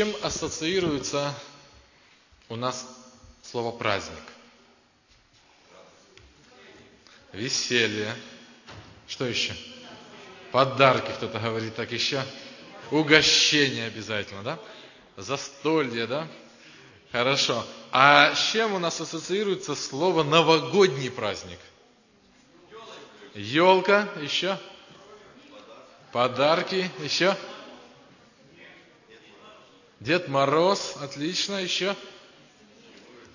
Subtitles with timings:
[0.00, 1.34] чем ассоциируется
[2.48, 2.88] у нас
[3.42, 4.22] слово праздник?
[7.34, 8.16] Веселье.
[9.06, 9.54] Что еще?
[10.52, 12.24] Подарки, кто-то говорит так еще.
[12.90, 14.58] Угощение обязательно, да?
[15.18, 16.26] Застолье, да?
[17.12, 17.62] Хорошо.
[17.92, 21.58] А с чем у нас ассоциируется слово новогодний праздник?
[23.34, 24.58] Елка, еще?
[26.10, 27.36] Подарки, еще?
[30.00, 31.94] Дед Мороз, отлично, еще?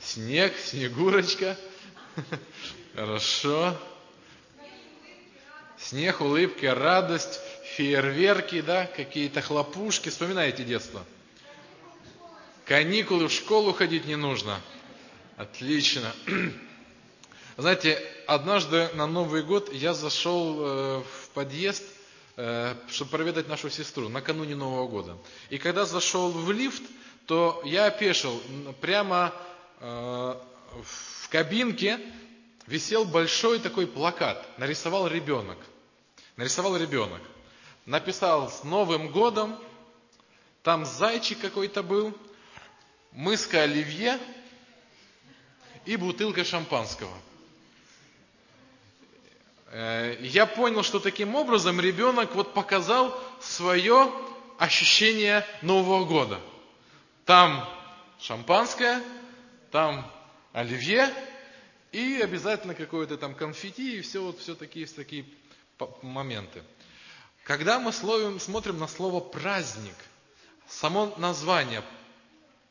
[0.02, 1.56] Снег, Снегурочка.
[2.96, 3.78] Хорошо.
[5.78, 7.40] Снег, улыбки, радость,
[7.76, 10.10] фейерверки, да, какие-то хлопушки.
[10.10, 11.06] Вспоминаете детство?
[12.66, 14.60] Каникулы, в школу ходить не нужно.
[15.38, 16.12] Отлично.
[17.58, 21.84] Знаете, однажды на Новый год я зашел э, в подъезд,
[22.36, 25.18] чтобы проведать нашу сестру накануне Нового года.
[25.50, 26.84] И когда зашел в лифт,
[27.28, 28.42] то я опешил.
[28.82, 29.34] Прямо
[29.80, 32.00] э, в кабинке
[32.68, 34.46] висел большой такой плакат.
[34.58, 35.58] Нарисовал ребенок.
[36.38, 37.22] Нарисовал ребенок.
[37.86, 39.58] Написал с Новым годом.
[40.64, 42.14] Там зайчик какой-то был
[43.12, 44.20] мыска оливье
[45.86, 47.14] и бутылка шампанского.
[49.78, 54.10] Э, я понял, что таким образом ребенок вот показал свое
[54.58, 56.40] ощущение Нового года.
[57.26, 57.68] Там
[58.22, 59.04] шампанское,
[59.72, 60.10] там
[60.54, 61.14] оливье
[61.92, 65.26] и обязательно какое-то там конфетти и все вот все такие, такие
[66.02, 66.64] моменты.
[67.44, 69.96] Когда мы словим, смотрим на слово праздник,
[70.70, 71.84] само название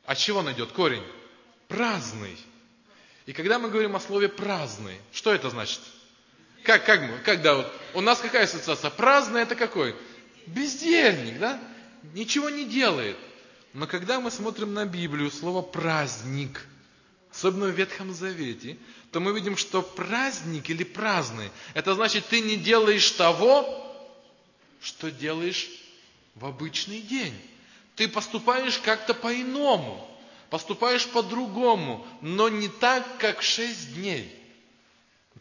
[0.07, 0.73] от чего он идет?
[0.73, 1.05] Корень.
[1.69, 2.39] Праздный.
[3.27, 5.81] И когда мы говорим о слове праздный, что это значит?
[6.65, 8.91] Как, как мы, когда вот, у нас какая ассоциация?
[8.91, 9.95] Праздный это какой?
[10.47, 11.61] Бездельник, да?
[12.15, 13.17] Ничего не делает.
[13.75, 16.67] Но когда мы смотрим на Библию, слово праздник,
[17.31, 18.79] особенно в Ветхом Завете,
[19.13, 23.85] то мы видим, что праздник или праздный, это значит, ты не делаешь того,
[24.81, 25.69] что делаешь
[26.35, 27.35] в обычный день.
[27.95, 30.09] Ты поступаешь как-то по-иному,
[30.49, 34.35] поступаешь по-другому, но не так, как шесть дней.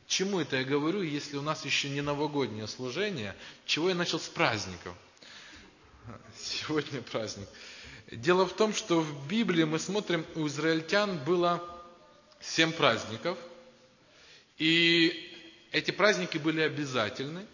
[0.07, 3.35] Чему это я говорю, если у нас еще не новогоднее служение?
[3.65, 4.95] Чего я начал с праздников?
[6.37, 7.47] Сегодня праздник.
[8.11, 11.63] Дело в том, что в Библии мы смотрим, у израильтян было
[12.41, 13.37] семь праздников,
[14.57, 15.31] и
[15.71, 17.45] эти праздники были обязательны.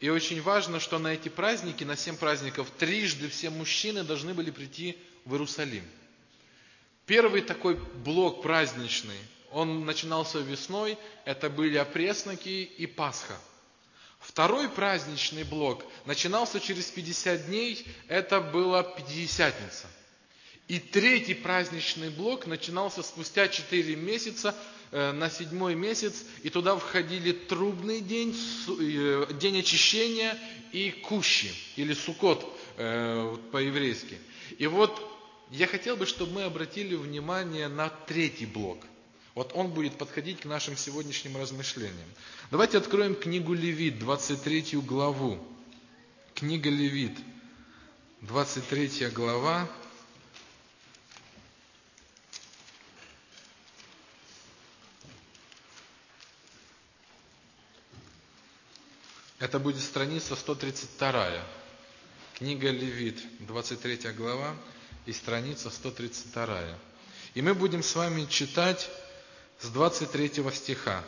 [0.00, 4.50] И очень важно, что на эти праздники, на семь праздников, трижды все мужчины должны были
[4.50, 5.84] прийти в Иерусалим.
[7.06, 9.18] Первый такой блок праздничный,
[9.52, 13.36] он начинался весной, это были опресноки и Пасха.
[14.18, 19.86] Второй праздничный блок начинался через 50 дней, это была Пятидесятница.
[20.68, 24.54] И третий праздничный блок начинался спустя 4 месяца,
[24.94, 28.36] Э, на седьмой месяц, и туда входили трубный день,
[28.78, 30.38] э, день очищения
[30.70, 32.46] и кущи, или сукот
[32.76, 34.18] э, по-еврейски.
[34.58, 35.02] И вот
[35.50, 38.84] я хотел бы, чтобы мы обратили внимание на третий блок.
[39.34, 42.08] Вот он будет подходить к нашим сегодняшним размышлениям.
[42.50, 45.38] Давайте откроем книгу Левит, 23 главу.
[46.34, 47.16] Книга Левит,
[48.20, 49.68] 23 глава,
[59.42, 61.44] Это будет страница 132.
[62.38, 64.54] Книга Левит, 23 глава
[65.04, 66.78] и страница 132.
[67.34, 68.88] И мы будем с вами читать
[69.62, 71.04] с 23 стиха.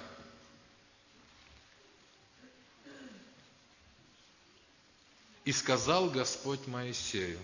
[5.45, 7.39] И сказал Господь Моисею,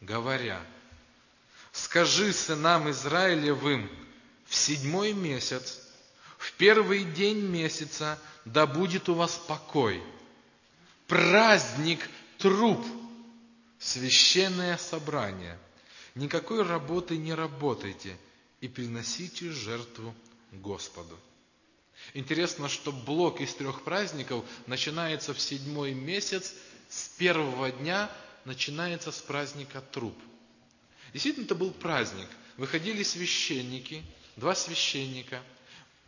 [0.00, 0.64] говоря,
[1.72, 3.90] скажи сынам Израилевым
[4.46, 5.80] в седьмой месяц,
[6.38, 10.02] в первый день месяца да будет у вас покой.
[11.08, 12.08] Праздник
[12.38, 12.86] труп,
[13.80, 15.58] священное собрание.
[16.14, 18.16] Никакой работы не работайте
[18.60, 20.14] и приносите жертву
[20.52, 21.18] Господу.
[22.14, 26.54] Интересно, что блок из трех праздников начинается в седьмой месяц,
[26.88, 28.10] с первого дня
[28.44, 30.16] начинается с праздника труп.
[31.12, 32.28] Действительно, это был праздник.
[32.56, 34.02] Выходили священники,
[34.36, 35.42] два священника–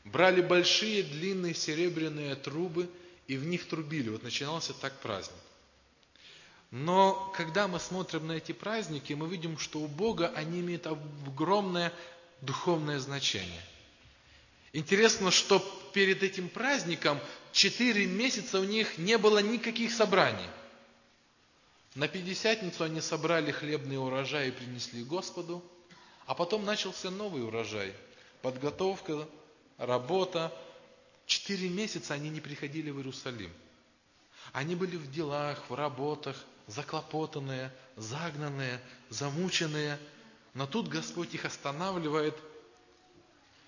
[0.05, 2.91] Брали большие длинные серебряные трубы
[3.26, 4.08] и в них трубили.
[4.08, 5.37] Вот начинался так праздник.
[6.70, 11.93] Но когда мы смотрим на эти праздники, мы видим, что у Бога они имеют огромное
[12.43, 13.63] духовное значение.
[14.73, 15.59] Интересно, что
[15.93, 17.19] перед этим праздником
[17.53, 20.49] четыре месяца у них не было никаких собраний.
[21.97, 25.65] На Пятидесятницу они собрали хлебный урожай и принесли Господу,
[26.27, 27.93] а потом начался новый урожай.
[28.43, 29.29] Подготовка,
[29.77, 30.57] работа.
[31.27, 33.53] Четыре месяца они не приходили в Иерусалим.
[34.53, 39.99] Они были в делах, в работах, заклопотанные, загнанные, замученные.
[40.55, 42.37] Но тут Господь их останавливает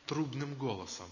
[0.06, 1.06] трубным голосом.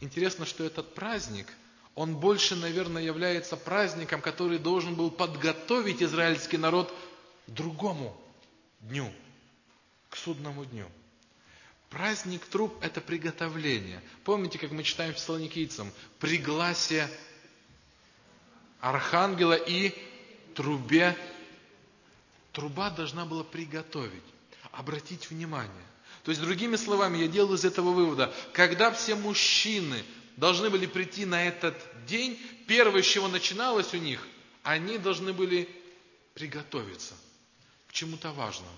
[0.00, 1.46] Интересно, что этот праздник,
[1.94, 6.92] он больше, наверное, является праздником, который должен был подготовить израильский народ
[7.46, 8.16] к другому
[8.80, 9.12] дню,
[10.08, 10.86] к судному дню.
[11.90, 14.00] Праздник труб– это приготовление.
[14.24, 15.90] Помните, как мы читаем в Фессалоникийцам?
[16.20, 17.10] Пригласие
[18.80, 19.92] архангела и
[20.54, 21.16] трубе.
[22.52, 24.22] Труба должна была приготовить,
[24.72, 25.86] обратить внимание.
[26.24, 30.04] То есть, другими словами, я делаю из этого вывода, когда все мужчины
[30.36, 31.76] должны были прийти на этот
[32.06, 34.26] день, первое, с чего начиналось у них,
[34.62, 35.68] они должны были
[36.34, 37.14] приготовиться
[37.88, 38.70] к чему-то важному.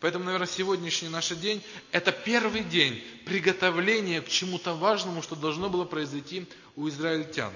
[0.00, 5.84] Поэтому, наверное, сегодняшний наш день– это первый день приготовления к чему-то важному, что должно было
[5.84, 6.46] произойти
[6.76, 7.52] у израильтян.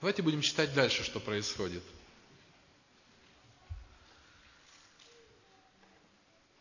[0.00, 1.82] Давайте будем читать дальше, что происходит.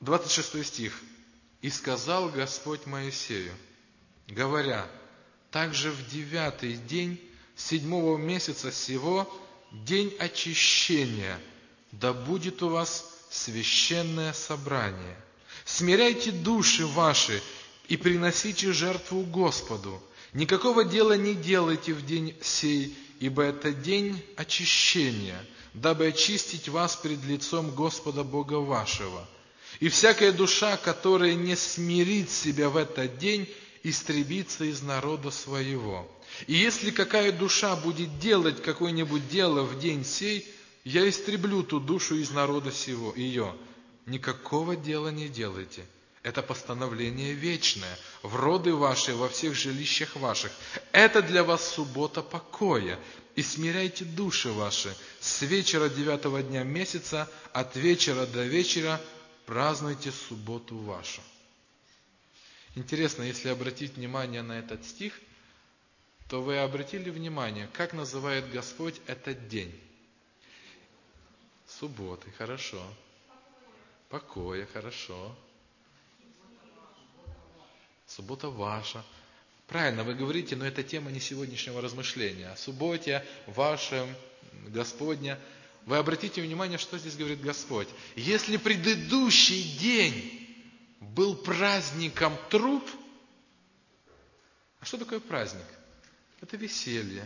[0.02, 1.02] 26 стих.
[1.62, 3.52] «И сказал Господь Моисею,
[4.28, 4.88] говоря,
[5.52, 7.20] также в девятый день
[7.56, 9.28] седьмого месяца сего,
[9.72, 11.40] день очищения,
[11.92, 15.18] да будет у вас священное собрание.
[15.66, 17.42] Смиряйте души ваши
[17.88, 20.02] и приносите жертву Господу.
[20.34, 25.44] Никакого дела не делайте в день сей, ибо это день очищения,
[25.74, 29.28] дабы очистить вас пред лицом Господа Бога вашего.
[29.80, 33.48] И всякая душа, которая не смирит себя в этот день,
[33.84, 36.10] истребится из народа своего.
[36.48, 40.48] И если какая душа будет делать какое-нибудь дело в день сей,
[40.84, 43.54] я истреблю ту душу из народа сего, ее.
[44.06, 45.86] Никакого дела не делайте.
[46.24, 50.52] Это постановление вечное, в роды ваши, во всех жилищах ваших.
[50.92, 53.00] Это для вас суббота покоя.
[53.36, 54.96] И смиряйте души ваши.
[55.20, 59.00] С вечера девятого дня месяца, от вечера до вечера
[59.48, 61.22] празднуйте субботу вашу.
[62.76, 65.20] Интересно, если обратить внимание на этот стих,
[66.28, 69.74] то вы обратили внимание, как называет Господь этот день?
[71.66, 72.84] Субботы, хорошо.
[74.10, 75.36] Покоя, хорошо.
[78.06, 79.04] Суббота ваша.
[79.68, 82.54] Правильно, вы говорите, но это тема не сегодняшнего размышления.
[82.58, 84.14] Субботе вашем,
[84.68, 85.40] Господня.
[85.88, 87.88] Вы обратите внимание, что здесь говорит Господь.
[88.18, 90.46] Если предыдущий день
[91.00, 92.84] был праздником труп,
[94.82, 95.64] а что такое праздник?
[96.42, 97.26] Это веселье,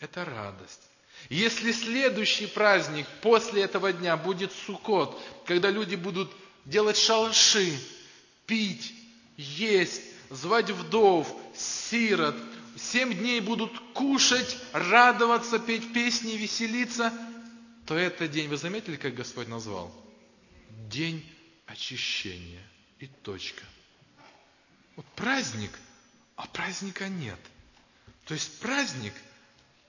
[0.00, 0.82] это радость.
[1.30, 6.32] Если следующий праздник после этого дня будет Суккот, когда люди будут
[6.64, 7.78] делать шалаши,
[8.46, 8.92] пить,
[9.36, 12.34] есть, звать вдов, сирот,
[12.76, 17.12] семь дней будут кушать, радоваться, петь песни, веселиться,
[17.86, 19.94] то этот день, вы заметили, как Господь назвал?
[20.88, 21.24] День
[21.66, 22.62] очищения.
[23.00, 23.64] И точка.
[24.96, 25.70] Вот праздник,
[26.36, 27.38] а праздника нет.
[28.24, 29.12] То есть праздник–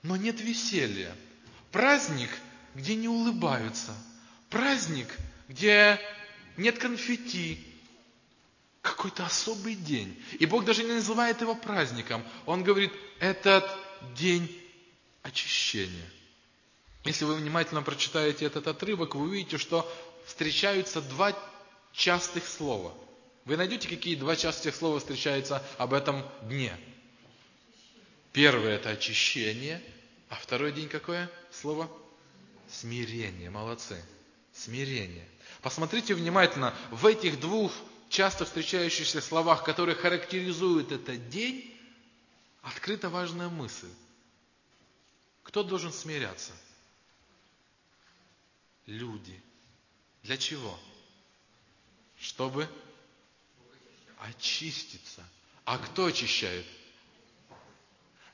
[0.06, 1.14] но нет веселья.
[1.72, 2.30] Праздник,
[2.74, 3.92] где не улыбаются.
[4.50, 5.08] Праздник,
[5.48, 6.00] где
[6.56, 7.66] нет конфетти.
[8.82, 10.16] Какой-то особый день.
[10.38, 12.22] И Бог даже не называет его праздником.
[12.46, 13.68] Он говорит, этот
[14.14, 14.48] день
[15.22, 16.08] очищения.
[17.06, 19.90] Если вы внимательно прочитаете этот отрывок, вы увидите, что
[20.26, 21.36] встречаются два
[21.92, 22.92] частых слова.
[23.44, 26.76] Вы найдете, какие два частых слова встречаются об этом дне.
[28.32, 29.82] Первое– это очищение–
[30.28, 31.88] а второй день какое слово?
[32.68, 33.50] Смирение.
[33.50, 34.02] Молодцы.
[34.52, 35.26] Смирение.
[35.62, 37.72] Посмотрите внимательно, в этих двух
[38.08, 41.72] часто встречающихся словах, которые характеризуют этот день,
[42.62, 43.90] открыта важная мысль.
[45.44, 46.52] Кто должен смиряться?
[48.86, 49.42] Люди.
[50.22, 50.78] Для чего?
[52.18, 52.68] Чтобы
[54.18, 55.22] очиститься.
[55.64, 56.64] А кто очищает?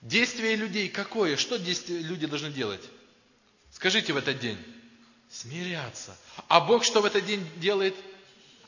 [0.02, 1.36] Действие людей какое?
[1.36, 2.82] Что люди должны делать?
[3.70, 4.58] Скажите в этот день.
[5.30, 6.16] Смиряться.
[6.48, 7.94] А Бог что в этот день делает?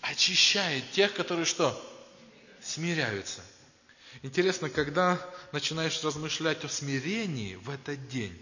[0.01, 1.79] Очищает тех, которые что?
[2.63, 3.43] Смиряются.
[4.23, 5.21] Интересно, когда
[5.53, 8.35] начинаешь размышлять о смирении в этот день,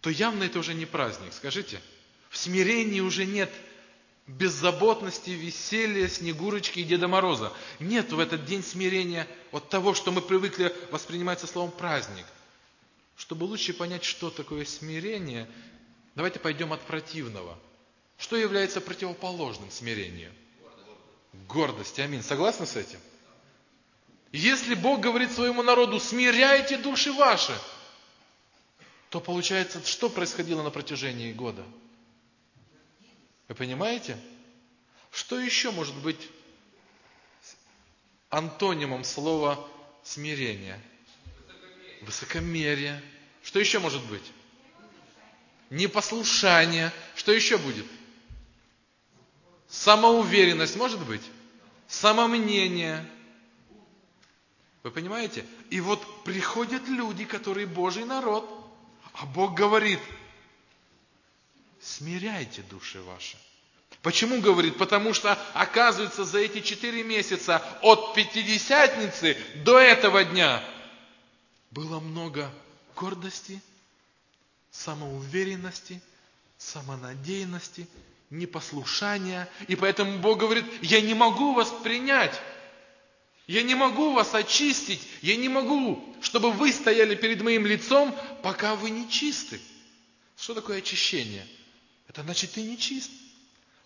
[0.00, 1.32] то явно это уже не праздник.
[1.34, 1.80] Скажите,
[2.30, 3.50] в смирении уже нет
[4.26, 7.52] беззаботности, веселья, Снегурочки и Деда Мороза.
[7.80, 12.26] Нет в этот день смирения от того, что мы привыкли воспринимать со словом праздник.
[13.16, 15.48] Чтобы лучше понять, что такое смирение,
[16.18, 17.56] Давайте пойдем от противного.
[18.18, 20.32] Что является противоположным смирению?
[21.46, 22.00] Гордость.
[22.00, 22.24] Аминь.
[22.24, 22.98] Согласны с этим?
[24.32, 27.56] Если Бог говорит своему народу, смиряйте души ваши,
[29.10, 31.64] то получается, что происходило на протяжении года?
[33.48, 34.16] Вы понимаете?
[35.10, 36.28] Что еще может быть
[38.28, 39.66] антонимом слова
[40.04, 40.80] смирение?
[42.02, 43.02] Высокомерие.
[43.42, 44.32] Что еще может быть?
[45.70, 46.92] Непослушание.
[47.14, 47.86] Что еще будет?
[49.68, 51.22] Самоуверенность может быть?
[51.88, 53.04] Самомнение.
[54.82, 55.44] Вы понимаете?
[55.70, 58.48] И вот приходят люди, которые Божий народ,
[59.14, 60.00] а Бог говорит,
[61.80, 63.36] смиряйте души ваши.
[64.02, 64.76] Почему говорит?
[64.78, 70.62] Потому что, оказывается, за эти четыре месяца от Пятидесятницы до этого дня
[71.70, 72.50] было много
[72.94, 73.60] гордости,
[74.70, 76.00] самоуверенности,
[76.58, 77.88] самонадеянности,
[78.30, 79.48] непослушания.
[79.66, 82.40] И поэтому Бог говорит, я не могу вас принять.
[83.46, 85.00] Я не могу вас очистить.
[85.22, 89.60] Я не могу, чтобы вы стояли перед моим лицом, пока вы не чисты.
[90.36, 91.46] Что такое очищение?
[92.18, 93.12] Это значит, ты не чист.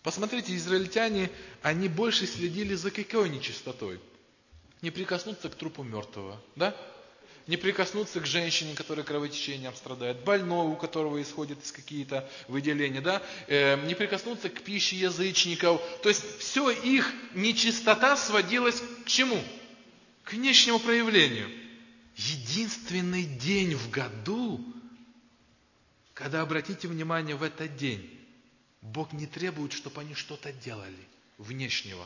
[0.01, 1.29] Посмотрите, израильтяне,
[1.61, 3.99] они больше следили за какой нечистотой?
[4.81, 6.75] Не прикоснуться к трупу мертвого, да?
[7.45, 13.21] Не прикоснуться к женщине, которая кровотечением страдает, больного, у которого исходят какие-то выделения, да?
[13.45, 15.79] Э, не прикоснуться к пище язычников.
[16.01, 19.39] То есть все их нечистота сводилась к чему?
[20.23, 21.51] К внешнему проявлению.
[22.15, 24.59] Единственный день в году,
[26.15, 28.09] когда обратите внимание в этот день,
[28.83, 32.05] Бог не требует, чтобы они что-то делали внешнего.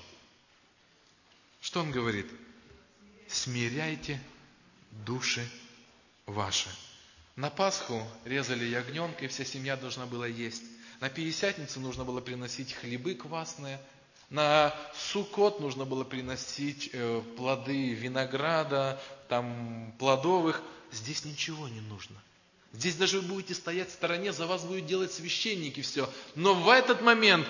[1.59, 2.27] Что Он говорит?
[3.27, 4.21] Смиряйте
[4.91, 5.47] души
[6.27, 6.69] ваши.
[7.35, 10.63] На Пасху резали ягненка, и вся семья должна была есть.
[11.01, 13.79] На Пятидесятницу нужно было приносить хлебы квасные.
[14.29, 20.61] На Сукот нужно было приносить э, плоды винограда, там, плодовых.
[20.91, 22.21] Здесь ничего не нужно.
[22.73, 26.11] Здесь даже вы будете стоять в стороне, за вас будут делать священники все.
[26.35, 27.47] Но в этот момент,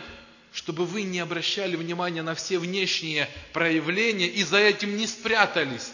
[0.51, 5.91] чтобы вы не обращали внимания на все внешние проявления и за этим не спрятались,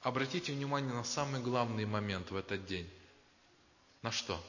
[0.00, 2.88] обратите внимание на самый главный момент в этот день.
[4.02, 4.42] На что?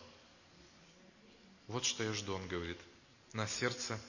[1.68, 2.77] Вот что я жду, он говорит.
[3.32, 4.00] На сердце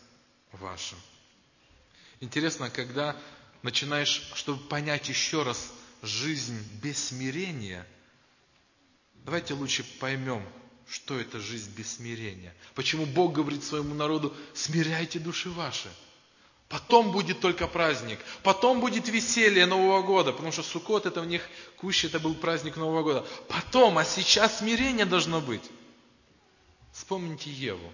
[0.52, 0.98] вашем.
[2.20, 3.16] Интересно, когда
[3.62, 7.86] начинаешь, чтобы понять еще раз жизнь без смирения–
[9.24, 10.46] Давайте лучше поймем,
[10.86, 12.54] что это жизнь без смирения.
[12.74, 15.88] Почему Бог говорит своему народу, смиряйте души ваши.
[16.68, 18.18] Потом будет только праздник.
[18.42, 20.32] Потом будет веселье Нового года.
[20.32, 23.26] Потому что Суккот это у них, Кущ это был праздник Нового года.
[23.48, 25.64] Потом, а сейчас смирение должно быть.
[26.92, 27.92] Вспомните Еву.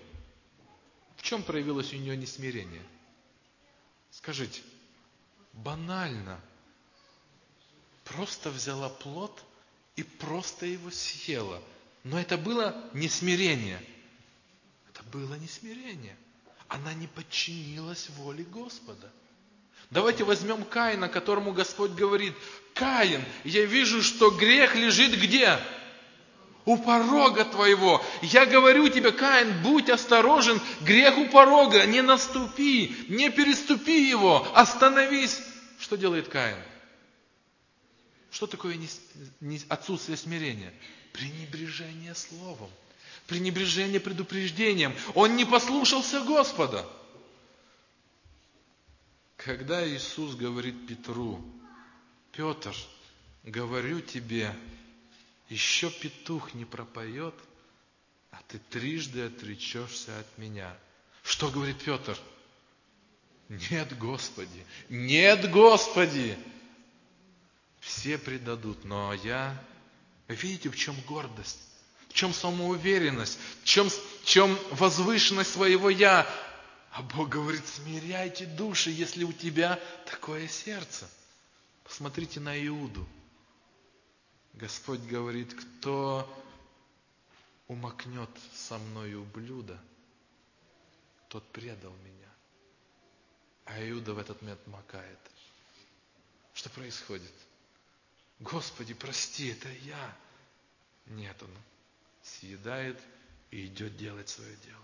[1.16, 2.82] В чем проявилось у нее несмирение?
[4.10, 4.62] Скажите,
[5.52, 6.40] банально.
[8.04, 9.44] Просто взяла плод–
[9.96, 11.62] и просто его съела.
[12.04, 13.80] Но это было не смирение.
[14.92, 16.16] Это было не смирение.
[16.68, 19.10] Она не подчинилась воле Господа.
[19.90, 22.34] Давайте возьмем Каина, которому Господь говорит,
[22.74, 25.58] Каин, я вижу, что грех лежит где?
[26.64, 28.00] У порога твоего.
[28.22, 35.42] Я говорю тебе, Каин, будь осторожен, грех у порога, не наступи, не переступи его, остановись.
[35.80, 36.56] Что делает Каин?
[38.30, 38.78] Что такое
[39.68, 40.72] отсутствие смирения?
[41.12, 42.70] Пренебрежение словом.
[43.26, 44.94] Пренебрежение предупреждением.
[45.14, 46.88] Он не послушался Господа.
[49.36, 51.42] Когда Иисус говорит Петру,
[52.32, 52.74] Петр,
[53.42, 54.54] говорю тебе,
[55.48, 57.34] еще петух не пропоет,
[58.30, 60.76] а ты трижды отречешься от меня.
[61.22, 62.18] Что говорит Петр?
[63.48, 66.38] Нет, Господи, нет, Господи,
[67.80, 69.60] все предадут, но я...
[70.28, 71.58] Видите, в чем гордость?
[72.08, 73.38] В чем самоуверенность?
[73.62, 76.26] В чем, в чем возвышенность своего «я»?
[76.92, 81.08] А Бог говорит, смиряйте души, если у тебя такое сердце.
[81.84, 83.06] Посмотрите на Иуду.
[84.54, 86.28] Господь говорит, кто
[87.68, 89.80] умокнет со мною блюдо,
[91.28, 92.28] тот предал меня.
[93.66, 95.18] А Иуда в этот момент макает.
[96.54, 97.32] Что происходит?
[98.40, 100.16] Господи, прости, это я.
[101.06, 101.50] Нет, он
[102.22, 102.98] съедает
[103.50, 104.76] и идет делать свое дело.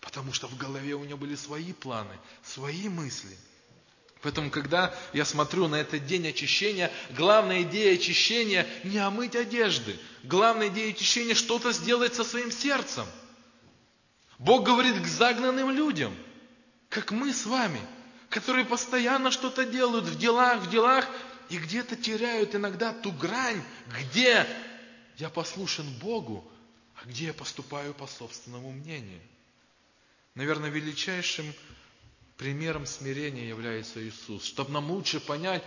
[0.00, 3.36] Потому что в голове у него были свои планы, свои мысли.
[4.20, 9.98] Поэтому, когда я смотрю на этот день очищения, главная идея очищения не омыть одежды.
[10.22, 13.06] Главная идея очищения что-то сделать со своим сердцем.
[14.38, 16.14] Бог говорит к загнанным людям,
[16.88, 17.80] как мы с вами,
[18.30, 21.06] которые постоянно что-то делают в делах, в делах,
[21.50, 23.62] и где-то теряют иногда ту грань,
[24.00, 24.46] где
[25.18, 26.50] я послушен Богу,
[26.96, 29.20] а где я поступаю по собственному мнению.
[30.34, 31.52] Наверное, величайшим
[32.36, 34.44] примером смирения является Иисус.
[34.44, 35.62] Чтобы нам лучше понять,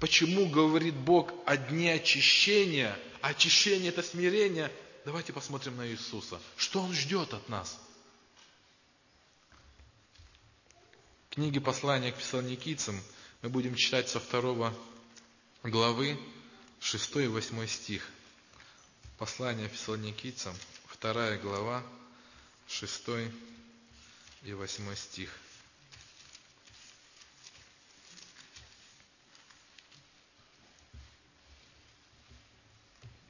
[0.00, 4.72] почему говорит Бог о дне очищения, а очищение это смирение,
[5.04, 6.40] давайте посмотрим на Иисуса.
[6.56, 7.78] Что Он ждет от нас?
[11.28, 12.98] В книге послания к фессалоникийцам
[13.42, 14.74] мы будем читать со второго
[15.70, 16.18] главы
[16.80, 18.08] 6 и 8 стих.
[19.18, 20.54] Послание фессалоникийцам,
[20.86, 21.82] вторая глава,
[22.68, 23.08] 6
[24.44, 25.30] и 8 стих.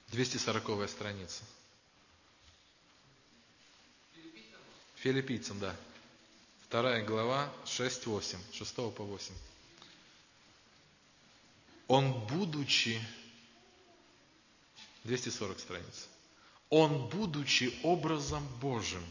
[0.08, 1.42] Двести сороковая страница.
[4.96, 5.76] Филиппийцам, да.
[6.66, 9.34] Вторая глава, 6-8, 6 по 8.
[11.88, 13.00] Он, будучи,
[15.04, 16.08] 240 страниц,
[16.68, 19.02] он, будучи образом Божьим,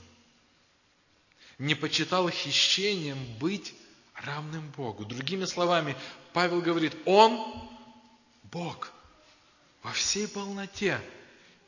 [1.58, 3.74] не почитал хищением быть
[4.16, 5.06] равным Богу.
[5.06, 5.96] Другими словами,
[6.34, 7.70] Павел говорит, он
[8.44, 8.92] Бог
[9.84, 11.00] во всей полноте.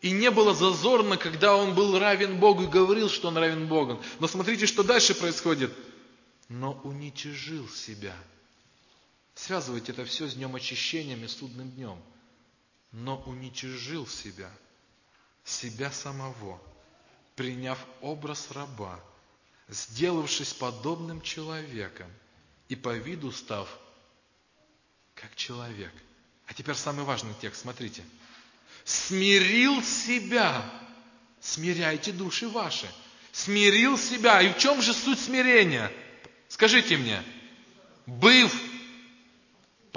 [0.02, 4.02] И не было зазорно, когда он был равен Богу и говорил, что он равен Богу.
[4.20, 5.74] Но смотрите, что дальше происходит.
[6.50, 8.16] Но уничижил себя.
[9.38, 12.02] Связывайте это все с днем очищения и судным днем.
[12.92, 14.50] Но уничижил себя,
[15.46, 16.60] себя самого,
[17.36, 19.00] приняв образ раба,
[19.68, 22.12] сделавшись подобным человеком
[22.68, 23.70] и по виду став
[25.14, 25.94] как человек.
[26.48, 28.04] А теперь самый важный текст, смотрите.
[28.86, 30.66] Смирил себя.
[31.42, 32.90] Смиряйте души ваши.
[33.32, 34.42] Смирил себя.
[34.42, 35.92] И в чем же суть смирения?
[36.48, 37.24] Скажите мне.
[38.08, 38.67] Быв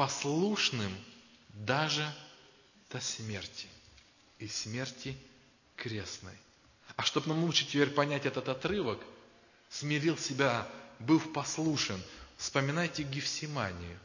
[0.00, 0.90] послушным
[1.50, 2.10] даже
[2.88, 3.68] до смерти.
[4.38, 5.14] И смерти
[5.76, 6.32] крестной.
[6.96, 9.04] А чтобы нам лучше теперь понять этот отрывок–
[9.70, 10.66] смирил себя,
[10.98, 12.02] был послушен.
[12.36, 13.98] Вспоминайте Гефсиманию.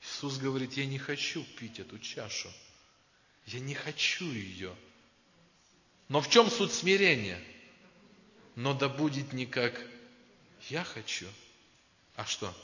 [0.00, 2.48] Иисус говорит, я не хочу пить эту чашу.
[3.46, 4.72] Я не хочу ее.
[6.08, 7.42] Но в чем суть смирения?
[8.54, 9.74] Но да будет не как
[10.68, 11.26] я хочу,
[12.14, 12.54] а что?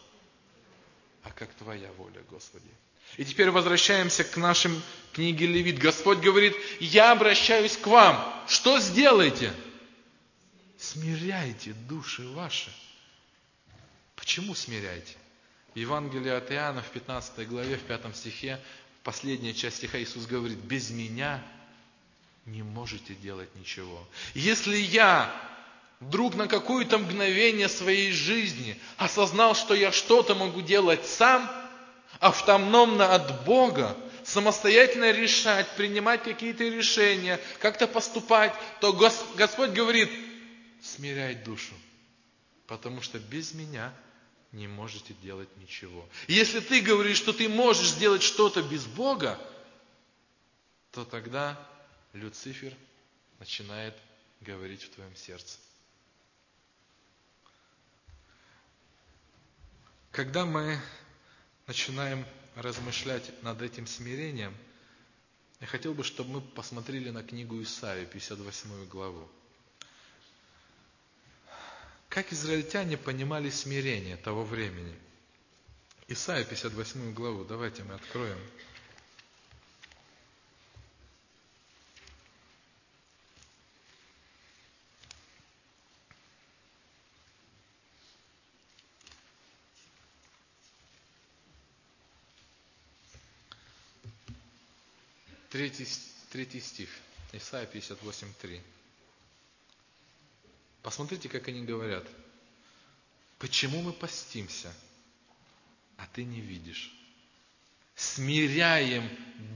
[1.22, 2.70] А как Твоя воля, Господи.
[3.16, 4.80] И теперь возвращаемся к нашим
[5.12, 5.78] книге Левит.
[5.78, 8.44] Господь говорит, я обращаюсь к вам.
[8.48, 9.52] Что сделаете?
[10.78, 12.72] Смиряйте души ваши.
[14.16, 15.16] Почему смиряйте?
[15.74, 18.60] В Евангелии от Иоанна в 15 главе, в 5 стихе,
[19.02, 21.42] последняя часть стиха Иисус говорит, без меня
[22.46, 24.06] не можете делать ничего.
[24.34, 25.49] Если я
[26.00, 31.48] вдруг на какое-то мгновение своей жизни осознал, что я что-то могу делать сам,
[32.18, 40.10] автономно от Бога, самостоятельно решать, принимать какие-то решения, как-то поступать, то Господь говорит,
[40.82, 41.74] смирять душу,
[42.66, 43.92] потому что без меня
[44.52, 46.08] не можете делать ничего.
[46.26, 49.38] Если ты говоришь, что ты можешь сделать что-то без Бога,
[50.92, 51.58] то тогда
[52.14, 52.74] Люцифер
[53.38, 53.94] начинает
[54.40, 55.58] говорить в твоем сердце.
[60.10, 60.78] Когда мы
[61.66, 64.56] начинаем размышлять над этим смирением,
[65.60, 69.28] я хотел бы, чтобы мы посмотрели на книгу Исаия, 58 главу.
[72.08, 74.94] Как израильтяне понимали смирение того времени?
[76.08, 78.38] Исайя 58 главу, давайте мы откроем.
[95.60, 95.86] Третий,
[96.30, 96.88] третий стих.
[97.34, 98.62] Исайя 58, 3.
[100.80, 102.06] Посмотрите, как они говорят.
[103.38, 104.72] Почему мы постимся,
[105.98, 106.90] а ты не видишь?
[107.94, 109.06] Смиряем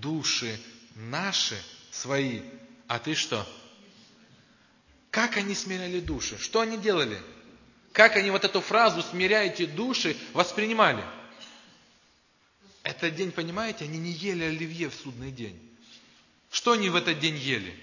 [0.03, 0.61] души
[0.95, 1.59] наши,
[1.91, 2.43] свои,
[2.87, 3.49] а ты что?
[5.11, 6.37] Как они смиряли души?
[6.37, 7.19] Что они делали?
[7.93, 11.03] Как они вот эту фразу «смиряйте души» воспринимали?
[12.83, 15.71] Этот день, понимаете, они не ели оливье в судный день.
[16.55, 17.77] Что они в этот день ели?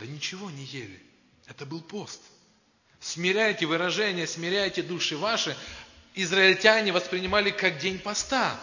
[0.00, 1.00] Да ничего не ели.
[1.46, 2.20] Это был пост.
[2.98, 5.56] Смиряйте выражения, смиряйте души ваши.
[6.16, 8.58] Израильтяне воспринимали как день поста.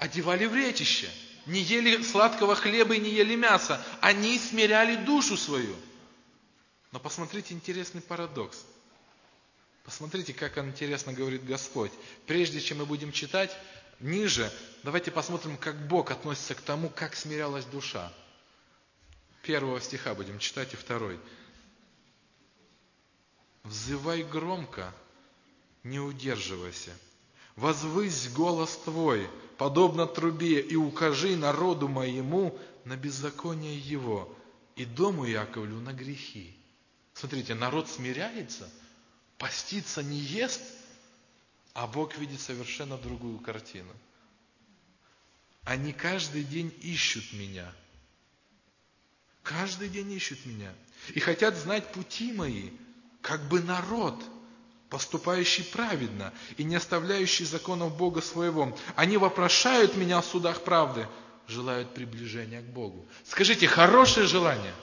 [0.00, 1.08] Одевали в ретище.
[1.46, 3.80] Не ели сладкого хлеба и не ели мяса.
[4.00, 5.76] Они смиряли душу свою.
[6.90, 8.58] Но посмотрите интересный парадокс.
[9.84, 11.92] Посмотрите, как интересно говорит Господь.
[12.26, 13.56] Прежде чем мы будем читать,
[14.02, 18.12] ниже, давайте посмотрим, как Бог относится к тому, как смирялась душа.
[19.42, 21.18] Первого стиха будем читать и второй.
[23.64, 24.92] «Взывай громко,
[25.84, 26.92] не удерживайся.
[27.56, 34.34] Возвысь голос твой, подобно трубе, и укажи народу моему на беззаконие его,
[34.74, 36.56] и дому Яковлю на грехи».
[37.14, 38.70] Смотрите, народ смиряется,
[39.38, 40.62] постится не ест,
[41.74, 43.92] а Бог видит совершенно другую картину.
[45.64, 47.72] Они каждый день ищут меня.
[49.42, 50.72] Каждый день ищут меня.
[51.14, 52.70] И хотят знать пути мои,
[53.20, 54.22] как бы народ,
[54.88, 58.76] поступающий праведно и не оставляющий законов Бога своего.
[58.94, 61.08] Они вопрошают меня в судах правды,
[61.48, 63.06] желают приближения к Богу.
[63.24, 64.74] Скажите, хорошее желание?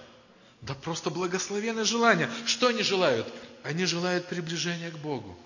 [0.62, 2.30] Да просто благословенное желание.
[2.46, 3.32] Что они желают?
[3.64, 5.38] Они желают приближения к Богу.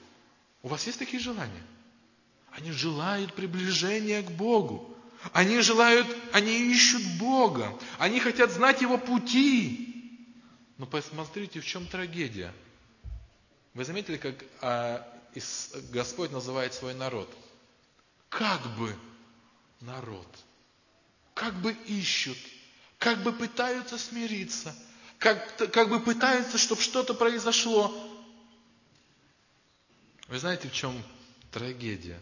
[0.63, 1.63] У вас есть такие желания?
[2.52, 4.97] Они желают приближения к Богу.
[5.34, 7.78] Они желают, они ищут Бога.
[7.99, 10.28] Они хотят знать Его пути.
[10.78, 12.54] Но посмотрите, в чем трагедия.
[13.73, 15.06] Вы заметили, как а,
[15.91, 17.30] Господь называет свой народ?
[18.30, 18.95] Как бы
[19.82, 20.28] народ.
[21.34, 22.38] Как бы ищут.
[22.99, 24.73] Как бы пытаются смириться.
[25.19, 28.12] Как, как бы пытаются, чтобы что-то произошло.
[30.34, 31.00] Вы знаете, в чем
[31.52, 32.19] трагедия?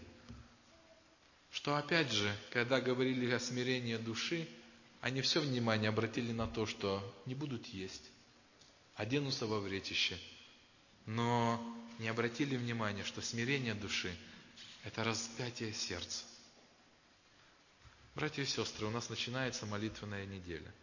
[1.49, 4.49] Что опять же, когда говорили о смирении души,
[4.99, 8.03] они все внимание обратили на то, что не будут есть,
[8.95, 10.19] оденутся во вретище,
[11.05, 11.57] но
[11.99, 14.13] не обратили внимания, что смирение души–
[14.83, 16.25] это распятие сердца.
[18.13, 20.73] Братья и сестры, у нас начинается молитвенная неделя.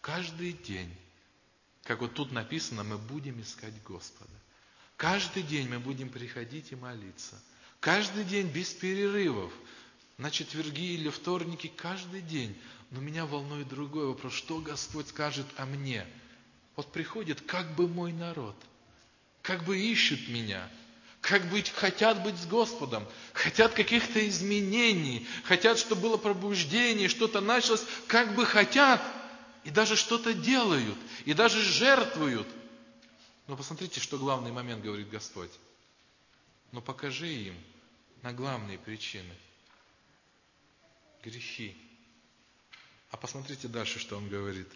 [0.00, 0.96] Каждый день,
[1.82, 4.30] как вот тут написано, мы будем искать Господа.
[4.96, 7.40] Каждый день мы будем приходить и молиться.
[7.80, 9.52] Каждый день без перерывов.
[10.16, 12.56] На четверги или вторники каждый день.
[12.90, 14.32] Но меня волнует другой вопрос.
[14.32, 16.06] Что Господь скажет о мне?
[16.76, 18.56] Вот приходит как бы мой народ.
[19.42, 20.66] Как бы ищут меня.
[21.20, 27.84] Как быть, хотят быть с Господом, хотят каких-то изменений, хотят, чтобы было пробуждение, что-то началось,
[28.06, 29.02] как бы хотят,
[29.64, 32.46] и даже что-то делают, и даже жертвуют–
[33.46, 35.52] но посмотрите, что главный момент говорит Господь.
[36.72, 37.64] Но покажи им
[38.22, 39.34] на главные причины.
[41.22, 41.76] Грехи.
[43.10, 44.68] А посмотрите дальше, что он говорит.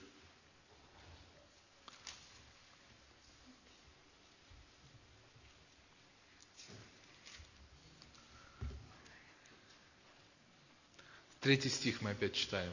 [11.40, 12.72] Третий стих мы опять читаем.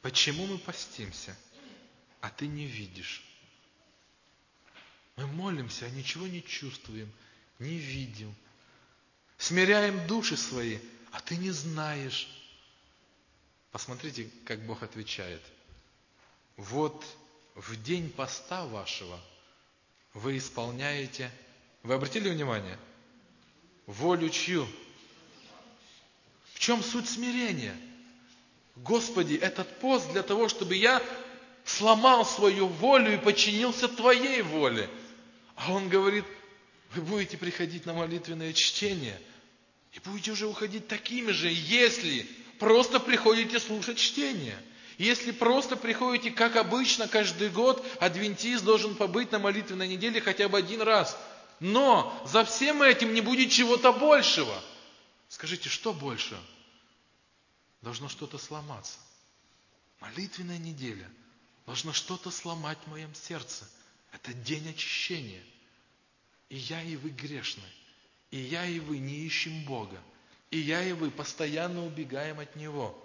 [0.00, 1.36] Почему мы постимся,
[2.20, 3.31] а ты не видишь?
[5.16, 7.10] Мы молимся, а ничего не чувствуем,
[7.58, 8.34] не видим.
[9.36, 10.78] Смиряем души свои,
[11.10, 12.28] а ты не знаешь.
[13.72, 15.42] Посмотрите, как Бог отвечает.
[16.56, 17.04] Вот
[17.54, 19.18] в день поста вашего
[20.14, 21.30] вы исполняете,
[21.82, 22.78] вы обратили внимание,
[23.86, 24.66] волю чью?
[26.54, 27.76] В чем суть смирения?
[28.76, 31.02] Господи, этот пост для того, чтобы я
[31.64, 34.88] сломал свою волю и подчинился Твоей воле–
[35.56, 36.24] а он говорит,
[36.94, 39.20] вы будете приходить на молитвенное чтение
[39.92, 42.26] и будете уже уходить такими же, если
[42.58, 44.58] просто приходите слушать чтение.
[44.98, 50.58] Если просто приходите, как обычно, каждый год, адвентист должен побыть на молитвенной неделе хотя бы
[50.58, 51.16] один раз.
[51.60, 54.62] Но за всем этим не будет чего-то большего.
[55.28, 56.38] Скажите, что больше?
[57.80, 58.98] Должно что-то сломаться.
[60.00, 61.10] Молитвенная неделя
[61.66, 63.68] должна что-то сломать в моем сердце.
[64.12, 65.42] Это день очищения.
[66.48, 67.64] И я, и вы грешны.
[68.30, 70.00] И я, и вы не ищем Бога.
[70.50, 72.98] И я, и вы постоянно убегаем от Него.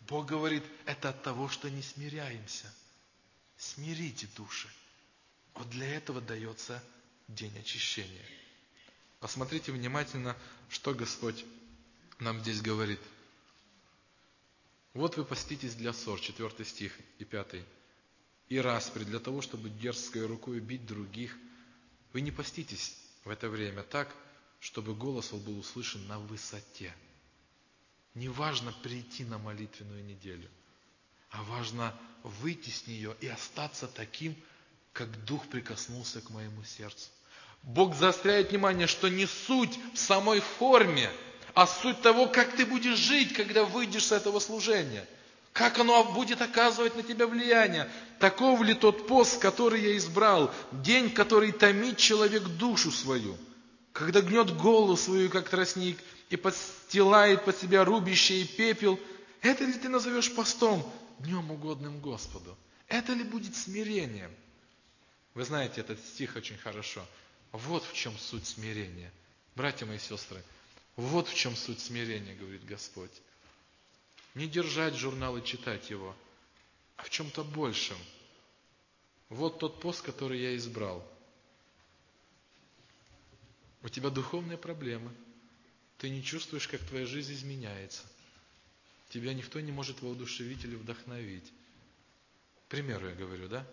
[0.00, 2.72] Бог говорит, это от того, что не смиряемся.
[3.58, 4.68] Смирите души.
[5.54, 6.82] Вот для этого дается
[7.28, 8.24] день очищения.
[9.20, 10.34] Посмотрите внимательно,
[10.70, 11.44] что Господь
[12.18, 13.00] нам здесь говорит.
[14.94, 17.62] Вот вы поститесь для ссор, 4 стих и 5.
[18.50, 21.34] И распри, для того, чтобы дерзкой рукой бить других–
[22.12, 24.14] вы не поститесь в это время так,
[24.58, 26.92] чтобы голос был услышан на высоте.
[28.14, 30.50] Не важно прийти на молитвенную неделю,
[31.30, 34.36] а важно выйти с нее и остаться таким,
[34.92, 37.08] как Дух прикоснулся к моему сердцу.
[37.62, 41.10] Бог заостряет внимание, что не суть в самой форме,
[41.54, 45.06] а суть того, как ты будешь жить, когда выйдешь с этого служения.
[45.52, 47.90] Как оно будет оказывать на тебя влияние?
[48.18, 53.36] Таков ли тот пост, который я избрал, день, который томит человек душу свою,
[53.92, 59.00] когда гнет голову свою, как тростник, и подстилает под себя рубище пепел,
[59.42, 62.56] это ли ты назовешь постом, днем угодным Господу?
[62.88, 64.30] Это ли будет смирением?
[65.34, 67.04] Вы знаете этот стих очень хорошо.
[67.52, 69.12] Вот в чем суть смирения.
[69.56, 70.42] Братья мои сестры,
[70.96, 73.10] вот в чем суть смирения, говорит Господь.
[74.34, 76.14] Не держать журнал и читать его,
[76.96, 77.98] а в чем-то большем.
[79.28, 81.06] Вот тот пост, который я избрал.
[83.82, 85.10] У тебя духовные проблемы.
[85.98, 88.02] Ты не чувствуешь, как твоя жизнь изменяется.
[89.10, 91.52] Тебя никто не может воодушевить или вдохновить.
[92.66, 93.66] К примеру я говорю, да?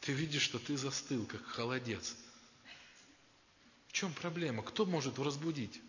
[0.00, 2.16] Ты видишь, что ты застыл, как холодец.
[3.88, 4.62] В чем проблема?
[4.62, 5.80] Кто может разбудить?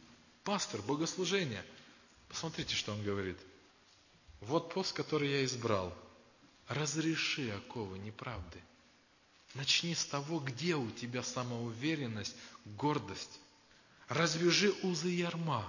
[0.43, 1.63] Пастор, богослужение.
[2.29, 3.37] Посмотрите, что он говорит.
[4.47, 5.93] Вот пост, который я избрал.
[6.67, 8.59] Разреши оковы неправды.
[9.53, 13.39] Начни с того, где у тебя самоуверенность, гордость.
[14.09, 15.63] Развяжи узы ярма.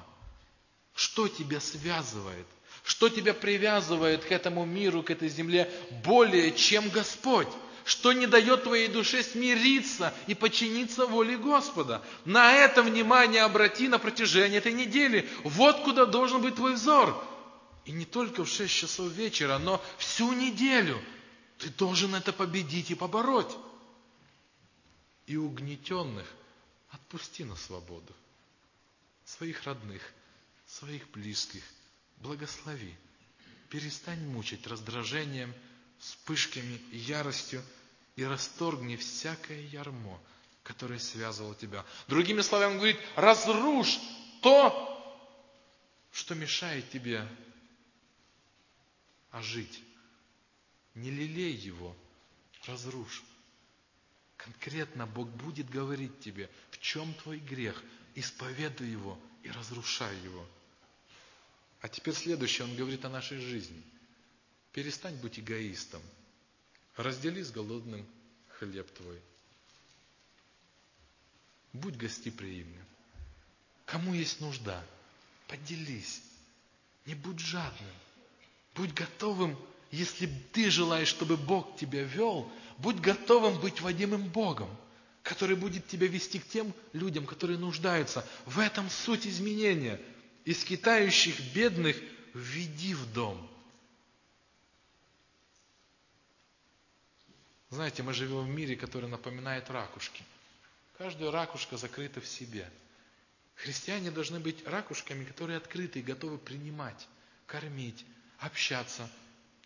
[0.94, 2.46] Что тебя связывает?
[2.82, 5.70] Что тебя привязывает к этому миру, к этой земле
[6.04, 7.48] более, чем Господь?
[7.84, 12.02] Что не дает твоей душе смириться и подчиниться воле Господа?
[12.24, 15.28] На это внимание обрати на протяжении этой недели.
[15.42, 17.22] Вот куда должен быть твой взор.
[17.84, 21.02] И не только в 6 часов вечера, но всю неделю.
[21.58, 23.54] Ты должен это победить и побороть.
[25.26, 26.26] И угнетенных
[26.90, 28.12] отпусти на свободу.
[29.24, 30.02] Своих родных,
[30.66, 31.62] своих близких
[32.18, 32.94] благослови.
[33.68, 35.52] Перестань мучить раздражением,
[35.98, 37.62] вспышками, яростью
[38.16, 40.20] и расторгни всякое ярмо,
[40.62, 41.84] которое связывало тебя.
[42.06, 43.98] Другими словами, он говорит, разрушь
[44.42, 44.90] то,
[46.12, 47.26] что мешает тебе
[49.34, 49.82] а жить.
[50.94, 51.96] Не лелей его,
[52.66, 53.24] разрушь.
[54.36, 57.82] Конкретно Бог будет говорить тебе, в чем твой грех,
[58.14, 60.46] исповедуй его и разрушай его.
[61.80, 63.82] А теперь следующее, он говорит о нашей жизни.
[64.72, 66.02] Перестань быть эгоистом.
[66.94, 68.06] Раздели с голодным
[68.50, 69.20] хлеб твой.
[71.72, 72.86] Будь гостеприимным.
[73.84, 74.86] Кому есть нужда,
[75.48, 76.22] поделись.
[77.04, 77.94] Не будь жадным.
[78.74, 79.56] Будь готовым,
[79.90, 84.68] если ты желаешь, чтобы Бог тебя вел, будь готовым быть водимым Богом,
[85.22, 88.26] который будет тебя вести к тем людям, которые нуждаются.
[88.46, 90.00] В этом суть изменения.
[90.44, 91.96] Из скитающих бедных
[92.34, 93.50] введи в дом.
[97.70, 100.22] Знаете, мы живем в мире, который напоминает ракушки.
[100.98, 102.70] Каждая ракушка закрыта в себе.
[103.56, 107.08] Христиане должны быть ракушками, которые открыты и готовы принимать,
[107.46, 108.04] кормить,
[108.38, 109.08] общаться.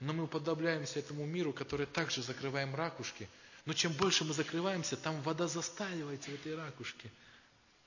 [0.00, 3.28] Но мы уподобляемся этому миру, который также закрываем ракушки.
[3.64, 7.10] Но чем больше мы закрываемся, там вода застаивается в этой ракушке.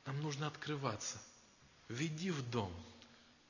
[0.06, 1.22] Нам нужно открываться.
[1.88, 2.72] Веди в дом,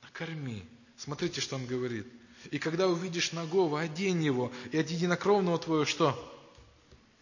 [0.01, 0.63] накорми.
[0.97, 2.07] Смотрите, что он говорит.
[2.51, 6.17] И когда увидишь нагого, одень его, и от единокровного твоего что?